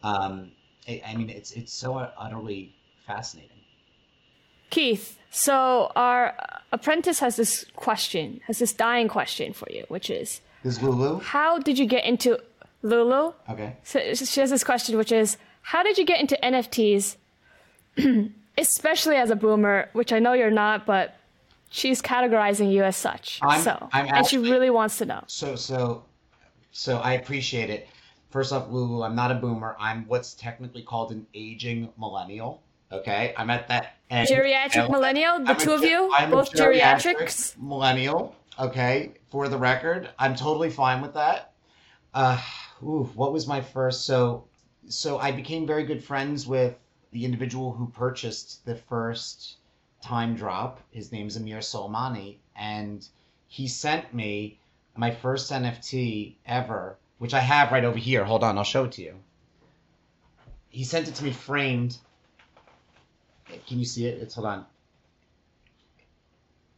[0.03, 0.53] um,
[0.87, 2.75] it, I mean, it's it's so utterly
[3.07, 3.62] fascinating.
[4.73, 6.35] Keith, so our
[6.73, 11.21] apprentice has this question, has this dying question for you, which is Is Lulu?
[11.21, 12.39] How did you get into
[12.81, 13.35] Lulu?
[13.51, 13.77] Okay.
[13.85, 17.17] So she has this question, which is How did you get into NFTs,
[18.57, 21.17] especially as a boomer, which I know you're not, but
[21.69, 23.41] she's categorizing you as such.
[23.43, 25.23] I'm, so, I'm and she really wants to know.
[25.27, 26.07] So, so,
[26.71, 27.89] so I appreciate it.
[28.31, 29.77] First off, Lulu, I'm not a boomer.
[29.79, 32.63] I'm what's technically called an aging millennial.
[32.93, 34.29] Okay, I'm at that end.
[34.29, 37.57] Geriatric millennial, the I'm two a, of you, I'm both geriatrics.
[37.59, 38.37] Millennial.
[38.59, 41.55] Okay, for the record, I'm totally fine with that.
[42.13, 42.39] Uh,
[42.83, 44.05] ooh, what was my first?
[44.05, 44.45] So,
[44.89, 46.77] so I became very good friends with
[47.13, 49.57] the individual who purchased the first
[50.03, 50.81] time drop.
[50.91, 53.09] His name's Amir Soleymani, and
[53.49, 54.59] he sent me
[54.97, 58.25] my first NFT ever, which I have right over here.
[58.25, 59.15] Hold on, I'll show it to you.
[60.69, 61.97] He sent it to me framed
[63.67, 64.21] can you see it?
[64.21, 64.67] It's hold on.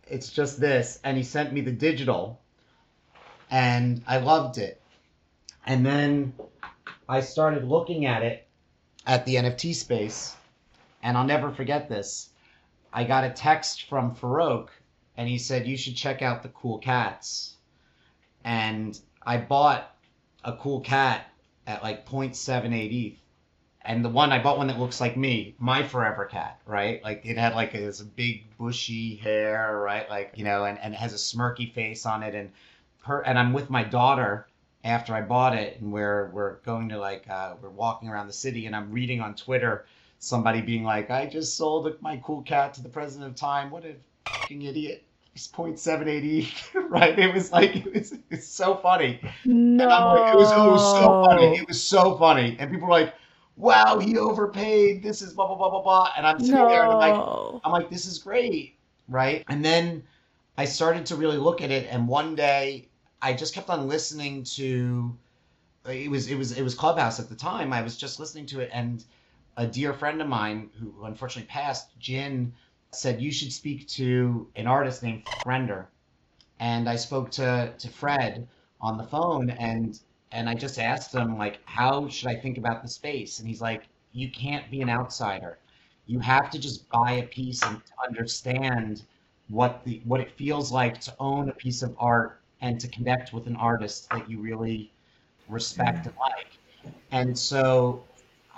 [0.06, 2.40] It's just this, and he sent me the digital,
[3.50, 4.80] and I loved it.
[5.66, 6.34] And then
[7.08, 8.46] I started looking at it
[9.06, 10.36] at the NFT space,
[11.02, 12.28] and I'll never forget this.
[12.92, 14.68] I got a text from Farokh,
[15.16, 17.56] and he said you should check out the cool cats.
[18.44, 19.90] And I bought
[20.44, 21.26] a cool cat
[21.66, 23.23] at like 0.78 ETH
[23.84, 27.02] and the one I bought one that looks like me, my forever cat, right?
[27.04, 30.08] Like it had like this big bushy hair, right?
[30.08, 32.50] Like you know, and, and it has a smirky face on it, and
[33.02, 34.46] her and I'm with my daughter
[34.84, 38.32] after I bought it, and we're we're going to like uh, we're walking around the
[38.32, 39.86] city, and I'm reading on Twitter
[40.18, 43.70] somebody being like, I just sold my cool cat to the president of Time.
[43.70, 43.94] What a
[44.26, 45.04] fucking idiot.
[45.34, 46.48] He's 0.780,
[46.88, 47.18] right?
[47.18, 49.20] It was like it was it's so funny.
[49.44, 49.86] No.
[49.86, 51.58] Like, it was it was so funny.
[51.58, 53.14] It was so funny, and people were like
[53.56, 55.02] wow, he overpaid.
[55.02, 56.12] This is blah blah blah blah blah.
[56.16, 56.68] And I'm sitting no.
[56.68, 58.76] there and I'm like, I'm like, this is great,
[59.08, 59.44] right?
[59.48, 60.02] And then
[60.56, 62.88] I started to really look at it, and one day
[63.22, 65.16] I just kept on listening to.
[65.86, 67.72] It was it was it was Clubhouse at the time.
[67.72, 69.04] I was just listening to it, and
[69.56, 72.52] a dear friend of mine who unfortunately passed, Jin,
[72.92, 75.88] said you should speak to an artist named Render.
[76.60, 78.48] And I spoke to to Fred
[78.80, 79.98] on the phone, and
[80.34, 83.38] and I just asked him like, how should I think about the space?
[83.38, 85.58] And he's like, you can't be an outsider.
[86.06, 89.04] You have to just buy a piece and understand
[89.48, 93.32] what the what it feels like to own a piece of art and to connect
[93.32, 94.92] with an artist that you really
[95.48, 96.58] respect and like.
[97.12, 98.02] And so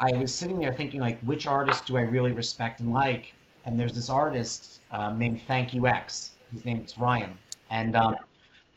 [0.01, 3.35] I was sitting there thinking like, which artist do I really respect and like?
[3.67, 6.33] And there's this artist um, named Thank You X.
[6.53, 7.37] His name is Ryan,
[7.71, 8.17] and um,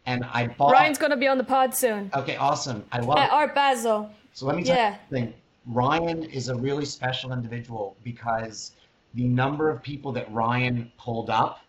[0.10, 0.72] and I bought.
[0.72, 2.10] Ryan's gonna be on the pod soon.
[2.16, 2.84] Okay, awesome.
[2.92, 4.10] I love At Art Basel.
[4.34, 4.92] So let me tell yeah.
[4.92, 5.34] you something.
[5.68, 8.72] Ryan is a really special individual because
[9.14, 11.62] the number of people that Ryan pulled up.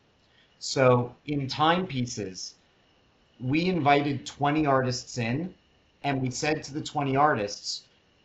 [0.58, 2.54] So in timepieces,
[3.40, 5.54] we invited 20 artists in,
[6.02, 7.82] and we said to the 20 artists,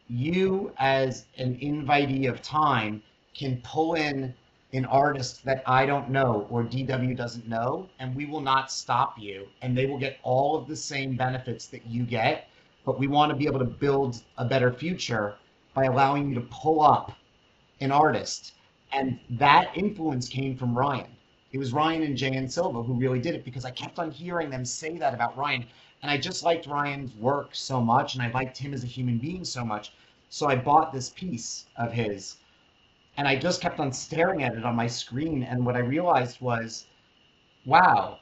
[0.08, 3.02] you as an invitee of time
[3.34, 4.34] can pull in
[4.76, 9.18] an artist that I don't know or DW doesn't know, and we will not stop
[9.18, 9.48] you.
[9.62, 12.48] And they will get all of the same benefits that you get.
[12.86, 15.36] But we want to be able to build a better future
[15.74, 17.14] by allowing you to pull up
[17.80, 18.54] an artist.
[18.92, 21.12] And that influence came from Ryan.
[21.52, 22.48] It was Ryan and J.N.
[22.48, 25.66] Silva who really did it because I kept on hearing them say that about Ryan.
[26.02, 29.18] And I just liked Ryan's work so much, and I liked him as a human
[29.18, 29.92] being so much.
[30.30, 32.38] So I bought this piece of his
[33.18, 35.44] and I just kept on staring at it on my screen.
[35.44, 36.88] And what I realized was,
[37.66, 38.20] wow,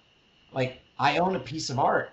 [0.53, 2.11] like I own a piece of art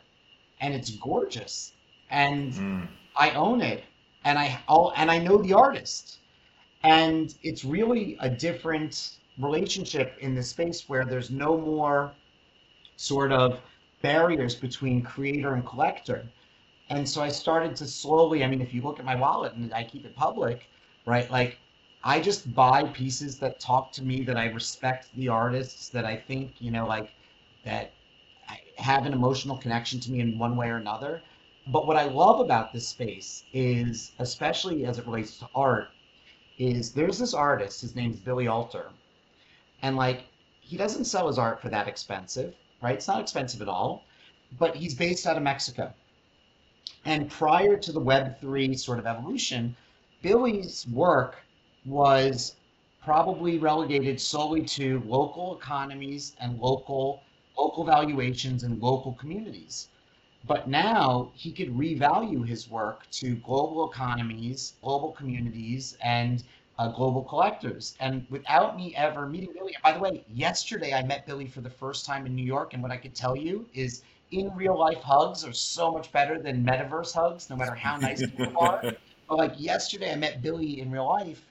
[0.60, 1.72] and it's gorgeous
[2.10, 2.88] and mm.
[3.16, 3.84] I own it
[4.24, 6.18] and I all and I know the artist.
[6.82, 12.12] And it's really a different relationship in this space where there's no more
[12.96, 13.60] sort of
[14.02, 16.26] barriers between creator and collector.
[16.88, 19.72] And so I started to slowly, I mean, if you look at my wallet and
[19.74, 20.66] I keep it public,
[21.06, 21.30] right?
[21.30, 21.58] Like
[22.02, 26.16] I just buy pieces that talk to me, that I respect the artists, that I
[26.16, 27.10] think, you know, like
[27.64, 27.92] that
[28.76, 31.22] have an emotional connection to me in one way or another.
[31.66, 35.88] But what I love about this space is, especially as it relates to art,
[36.58, 38.90] is there's this artist, his name's Billy Alter.
[39.82, 40.24] And like,
[40.60, 42.94] he doesn't sell his art for that expensive, right?
[42.94, 44.04] It's not expensive at all,
[44.58, 45.92] but he's based out of Mexico.
[47.04, 49.76] And prior to the Web3 sort of evolution,
[50.22, 51.36] Billy's work
[51.84, 52.56] was
[53.02, 57.22] probably relegated solely to local economies and local
[57.56, 59.88] local valuations and local communities.
[60.46, 66.42] But now he could revalue his work to global economies, global communities, and
[66.78, 67.94] uh, global collectors.
[68.00, 71.68] And without me ever meeting Billy, by the way, yesterday I met Billy for the
[71.68, 75.02] first time in New York, and what I could tell you is in real life
[75.02, 78.82] hugs are so much better than metaverse hugs, no matter how nice people are.
[79.28, 81.49] But like yesterday, I met Billy in real life,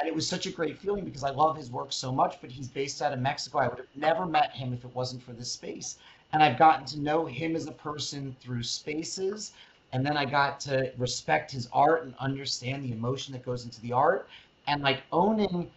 [0.00, 2.50] and it was such a great feeling because I love his work so much, but
[2.50, 3.58] he's based out of Mexico.
[3.58, 5.98] I would have never met him if it wasn't for this space.
[6.32, 9.52] And I've gotten to know him as a person through spaces.
[9.92, 13.80] And then I got to respect his art and understand the emotion that goes into
[13.82, 14.26] the art.
[14.66, 15.70] And like owning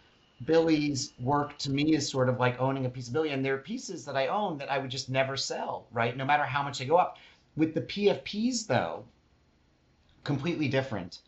[0.46, 3.30] Billy's work to me is sort of like owning a piece of Billy.
[3.30, 6.16] And there are pieces that I own that I would just never sell, right?
[6.16, 7.18] No matter how much they go up.
[7.56, 9.04] With the PFPs, though,
[10.22, 11.18] completely different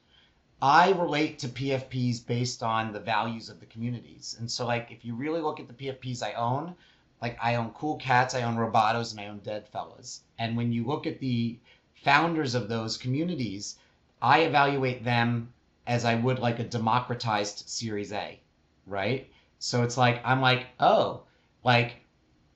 [0.63, 4.37] I relate to PFPs based on the values of the communities.
[4.39, 6.75] And so, like, if you really look at the PFPs I own,
[7.21, 10.23] like, I own Cool Cats, I own Robotos, and I own Dead Fellas.
[10.39, 11.59] And when you look at the
[12.03, 13.77] founders of those communities,
[14.23, 15.53] I evaluate them
[15.87, 18.41] as I would like a democratized Series A,
[18.87, 19.31] right?
[19.59, 21.25] So it's like, I'm like, oh,
[21.65, 21.97] like,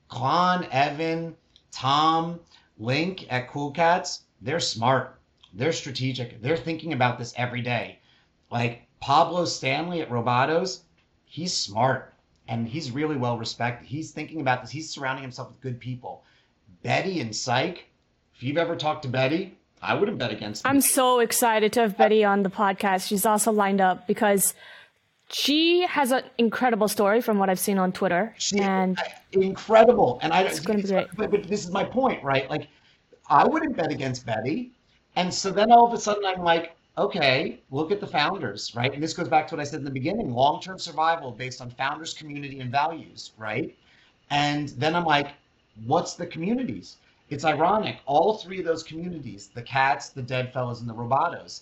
[0.09, 1.35] Clon, Evan,
[1.71, 2.39] Tom,
[2.79, 5.20] Link at Cool Cats, they're smart
[5.53, 6.41] they're strategic.
[6.41, 7.99] They're thinking about this every day.
[8.49, 10.81] Like Pablo Stanley at Robotos,
[11.25, 12.13] he's smart
[12.47, 13.87] and he's really well respected.
[13.87, 14.71] He's thinking about this.
[14.71, 16.23] He's surrounding himself with good people.
[16.83, 17.85] Betty and Psych,
[18.35, 20.65] if you've ever talked to Betty, I wouldn't bet against.
[20.65, 23.07] I'm so excited to have Betty on the podcast.
[23.07, 24.53] She's also lined up because
[25.29, 28.35] she has an incredible story from what I've seen on Twitter.
[28.37, 28.99] She, and
[29.31, 30.19] incredible.
[30.21, 31.07] And I it's going to be great.
[31.15, 32.49] But, but this is my point, right?
[32.49, 32.67] Like,
[33.29, 34.71] I wouldn't bet against Betty.
[35.15, 38.93] And so then all of a sudden I'm like, okay, look at the founders, right?
[38.93, 41.61] And this goes back to what I said in the beginning long term survival based
[41.61, 43.75] on founders, community, and values, right?
[44.29, 45.33] And then I'm like,
[45.85, 46.97] what's the communities?
[47.29, 47.97] It's ironic.
[48.05, 51.61] All three of those communities, the cats, the dead fellows, and the robotos,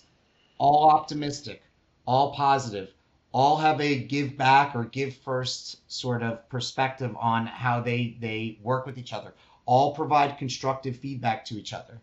[0.58, 1.62] all optimistic,
[2.06, 2.92] all positive,
[3.32, 8.58] all have a give back or give first sort of perspective on how they they
[8.62, 9.32] work with each other
[9.66, 12.00] all provide constructive feedback to each other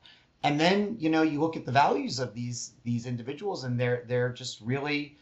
[0.47, 4.03] and then you know you look at the values of these these individuals and they're
[4.07, 5.17] they're just really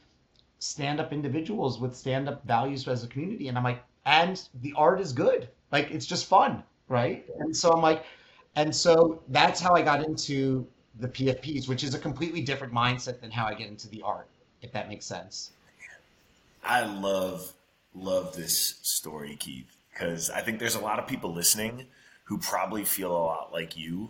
[0.59, 3.47] stand up individuals with stand up values as a community.
[3.47, 5.49] And i'm like and the art is good.
[5.71, 6.63] Like it's just fun.
[6.87, 7.25] Right?
[7.39, 8.05] And so i'm like
[8.55, 10.65] and so that's how i got into
[10.99, 14.29] the pfps which is a completely different mindset than how i get into the art
[14.61, 15.51] if that makes sense.
[16.63, 17.53] I love
[17.93, 21.87] love this story, Keith, because I think there's a lot of people listening
[22.25, 24.09] who probably feel a lot like you,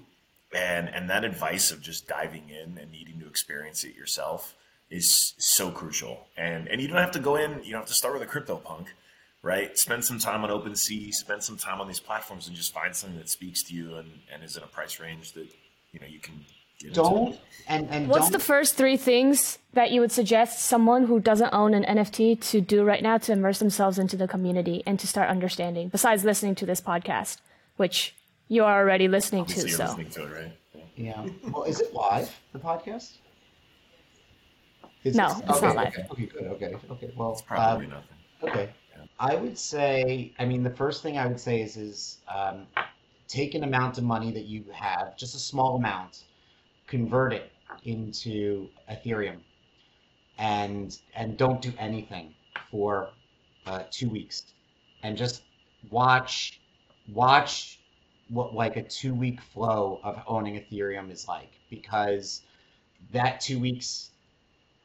[0.55, 4.55] and and that advice of just diving in and needing to experience it yourself
[4.89, 6.27] is so crucial.
[6.37, 7.61] And and you don't have to go in.
[7.63, 8.93] You don't have to start with a crypto punk,
[9.41, 9.77] right?
[9.77, 13.19] Spend some time on OpenSea, spend some time on these platforms, and just find something
[13.19, 15.47] that speaks to you and and is in a price range that
[15.91, 16.45] you know you can
[16.91, 21.19] don't and and what's don't, the first three things that you would suggest someone who
[21.19, 24.99] doesn't own an nft to do right now to immerse themselves into the community and
[24.99, 27.37] to start understanding besides listening to this podcast
[27.77, 28.13] which
[28.47, 30.85] you are already listening Obviously to you're so listening to it, right?
[30.95, 33.17] yeah well is it live the podcast
[35.03, 35.87] is No, it, it's okay, not live.
[35.87, 38.17] okay, okay good okay okay well It's probably um, nothing.
[38.43, 38.69] okay
[39.19, 42.67] i would say i mean the first thing i would say is is um,
[43.27, 46.23] take an amount of money that you have just a small amount
[46.87, 47.51] convert it
[47.83, 49.37] into Ethereum
[50.37, 52.33] and and don't do anything
[52.71, 53.09] for
[53.65, 54.53] uh, two weeks
[55.03, 55.43] and just
[55.89, 56.59] watch
[57.13, 57.79] watch
[58.29, 62.41] what like a two week flow of owning Ethereum is like because
[63.11, 64.09] that two weeks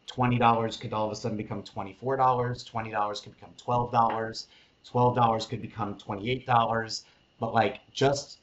[0.06, 3.54] twenty dollars could all of a sudden become twenty four dollars twenty dollars could become
[3.56, 4.46] twelve dollars
[4.84, 7.04] twelve dollars could become twenty eight dollars.
[7.38, 8.38] But like just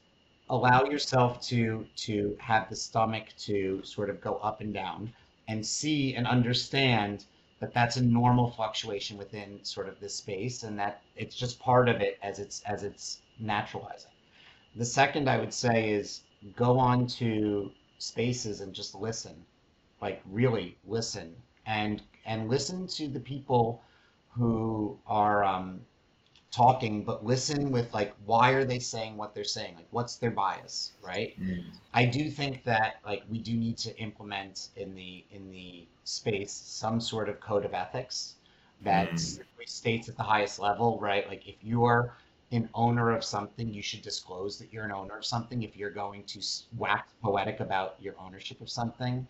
[0.50, 5.12] allow yourself to to have the stomach to sort of go up and down
[5.46, 7.24] and see and understand
[7.60, 11.88] that that's a normal fluctuation within sort of this space and that it's just part
[11.88, 14.10] of it as it's as it's naturalizing
[14.78, 16.22] the second i would say is
[16.56, 19.44] go on to spaces and just listen
[20.00, 21.34] like really listen
[21.66, 23.82] and and listen to the people
[24.30, 25.80] who are um,
[26.50, 29.74] talking, but listen with like, why are they saying what they're saying?
[29.76, 31.34] Like, what's their bias, right?
[31.40, 31.64] Mm.
[31.94, 36.52] I do think that like we do need to implement in the in the space
[36.52, 38.36] some sort of code of ethics
[38.82, 39.40] that Mm.
[39.66, 41.28] states at the highest level, right?
[41.28, 42.14] Like, if you're
[42.50, 45.62] an owner of something, you should disclose that you're an owner of something.
[45.62, 46.40] If you're going to
[46.76, 49.26] wax poetic about your ownership of something,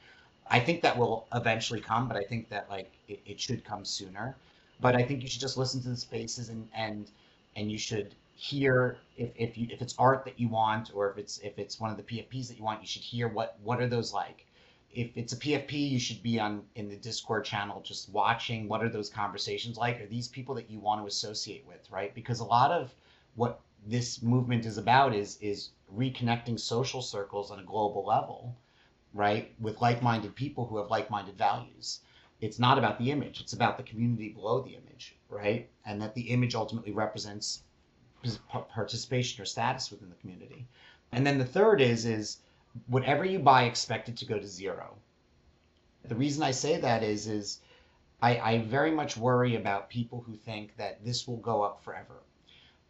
[0.50, 3.84] I think that will eventually come, but I think that like it, it should come
[3.84, 4.36] sooner
[4.80, 7.10] but I think you should just listen to the spaces and and
[7.56, 11.18] and you should hear if if you if it's art that you want or if
[11.18, 13.80] it's if it's one of the PFPs that you want, you should hear what what
[13.80, 14.44] are those like.
[14.94, 18.82] If it's a PFP, you should be on in the Discord channel just watching what
[18.82, 20.00] are those conversations like?
[20.00, 22.14] Are these people that you want to associate with, right?
[22.14, 22.94] Because a lot of
[23.38, 28.54] what this movement is about is is reconnecting social circles on a global level,
[29.14, 29.54] right?
[29.58, 32.00] With like-minded people who have like-minded values.
[32.40, 33.40] It's not about the image.
[33.40, 35.68] It's about the community below the image right?
[35.84, 37.62] And that the image ultimately represents
[38.48, 40.66] participation or status within the community.
[41.12, 42.38] And then the third is is
[42.86, 44.96] whatever you buy expect it to go to zero.
[46.04, 47.60] The reason i say that is is
[48.20, 52.22] I, I very much worry about people who think that this will go up forever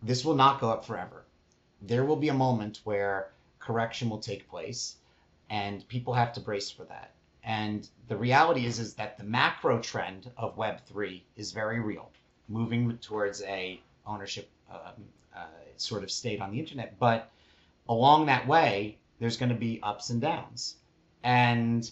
[0.03, 1.24] this will not go up forever
[1.82, 4.96] there will be a moment where correction will take place
[5.51, 7.12] and people have to brace for that
[7.49, 12.11] and the reality is, is that the macro trend of Web3 is very real,
[12.46, 15.46] moving towards a ownership um, uh,
[15.78, 16.99] sort of state on the internet.
[16.99, 17.30] But
[17.88, 20.76] along that way, there's going to be ups and downs.
[21.22, 21.90] And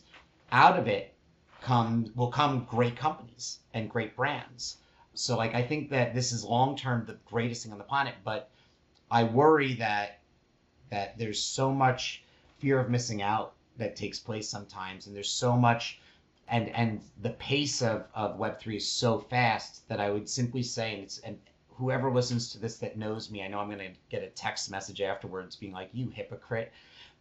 [0.53, 1.15] out of it
[1.63, 4.77] come will come great companies and great brands.
[5.19, 8.15] So like I think that this is long term the greatest thing on the planet,
[8.23, 8.51] but
[9.11, 10.21] I worry that
[10.91, 12.23] that there's so much
[12.59, 16.01] fear of missing out that takes place sometimes, and there's so much,
[16.49, 20.63] and and the pace of of Web three is so fast that I would simply
[20.63, 21.41] say, and it's and
[21.71, 25.01] whoever listens to this that knows me, I know I'm to get a text message
[25.01, 26.73] afterwards being like, "You hypocrite."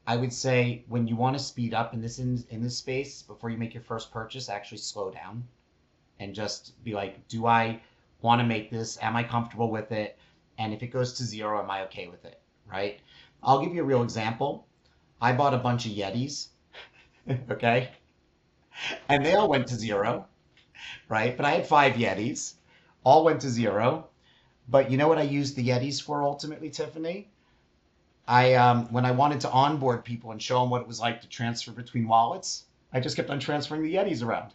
[0.06, 3.22] I would say when you want to speed up in this in, in this space
[3.22, 5.48] before you make your first purchase, actually slow down
[6.20, 7.80] and just be like, do I
[8.22, 8.97] want to make this?
[9.01, 10.18] Am I comfortable with it?
[10.57, 12.39] And if it goes to zero, am I okay with it?
[12.72, 12.99] Right?
[13.43, 14.66] I'll give you a real example.
[15.22, 16.47] I bought a bunch of Yetis,
[17.51, 17.89] okay?
[19.07, 20.28] And they all went to zero,
[21.07, 21.36] right?
[21.36, 22.55] But I had five Yetis,
[23.03, 24.07] all went to zero.
[24.68, 27.30] But you know what I used the Yetis for ultimately, Tiffany?
[28.28, 31.22] I um, when I wanted to onboard people and show them what it was like
[31.22, 34.53] to transfer between wallets, I just kept on transferring the Yetis around,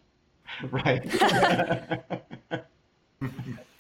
[0.70, 1.02] right?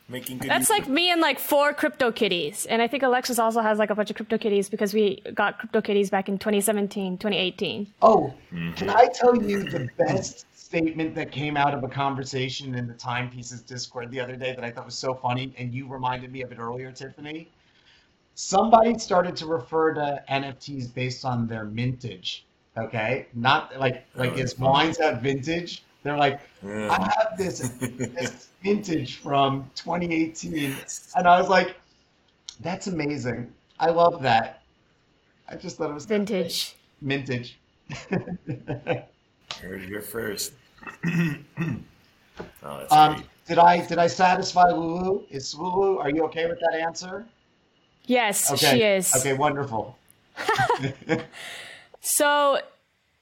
[0.08, 2.66] Making good That's like me and like four crypto kitties.
[2.66, 5.60] And I think Alexis also has like a bunch of crypto kitties because we got
[5.60, 7.86] crypto kitties back in 2017, 2018.
[8.02, 8.72] Oh, mm-hmm.
[8.72, 12.94] can I tell you the best statement that came out of a conversation in the
[12.94, 16.42] Timepieces Discord the other day that I thought was so funny, and you reminded me
[16.42, 17.48] of it earlier, Tiffany?
[18.34, 22.46] Somebody started to refer to NFTs based on their mintage.
[22.76, 25.82] Okay, not like like Oh, as that's wines have vintage.
[26.02, 26.90] They're like, Yeah.
[26.90, 30.76] I have this this vintage from 2018,
[31.16, 31.76] and I was like,
[32.60, 33.52] that's amazing.
[33.78, 34.62] I love that.
[35.48, 36.74] I just thought it was Vintage.
[37.00, 37.58] mintage.
[38.08, 40.52] Heard it here first.
[41.04, 41.38] oh,
[42.62, 43.26] that's Um, great.
[43.48, 45.24] did I did I satisfy Lulu?
[45.30, 45.98] Is Lulu?
[45.98, 47.26] Are you okay with that answer?
[48.06, 48.70] Yes, Okay.
[48.78, 49.14] she is.
[49.16, 49.96] Okay, wonderful.
[52.02, 52.60] So,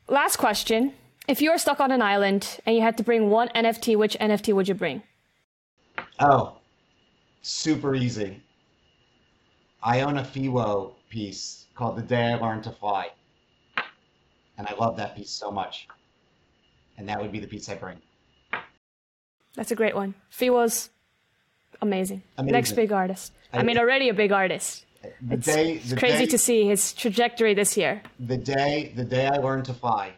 [0.09, 0.93] last question.
[1.29, 4.17] If you were stuck on an island and you had to bring one NFT, which
[4.19, 5.03] NFT would you bring?
[6.19, 6.57] Oh,
[7.43, 8.43] super easy.
[9.83, 13.11] I own a Fewo piece called "The Day I Learned to Fly,"
[14.57, 15.87] and I love that piece so much.
[16.97, 17.99] And that would be the piece I bring.
[19.55, 20.15] That's a great one.
[20.33, 20.91] Fewo's
[21.83, 22.23] amazing.
[22.39, 22.53] Amazing.
[22.53, 23.33] Next big artist.
[23.53, 24.85] I, I- mean, already a big artist.
[25.23, 28.03] The It's, day, it's the crazy day, to see his trajectory this year.
[28.19, 30.13] the day, the day I learned to fly.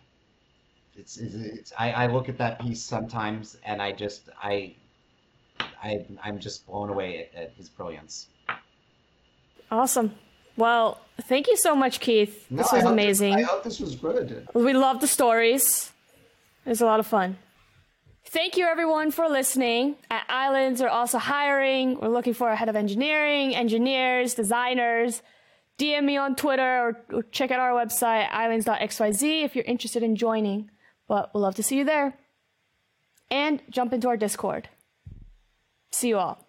[0.97, 4.75] It's, it's, it's I, I look at that piece sometimes, and I just, I,
[5.83, 8.29] I, I'm just blown away at, at his brilliance.
[9.71, 10.15] Awesome.
[10.57, 12.47] Well, thank you so much, Keith.
[12.51, 13.35] No, this was hope amazing.
[13.35, 14.47] I hope this was good.
[14.53, 15.91] We love the stories.
[16.67, 17.39] It was a lot of fun.
[18.27, 19.97] Thank you, everyone, for listening.
[20.11, 21.99] At Islands, we're also hiring.
[21.99, 25.23] We're looking for a head of engineering, engineers, designers.
[25.79, 30.15] DM me on Twitter or, or check out our website, islands.xyz, if you're interested in
[30.15, 30.71] joining.
[31.11, 32.15] But we'll love to see you there.
[33.33, 34.69] And jump into our Discord.
[35.91, 36.47] See you all.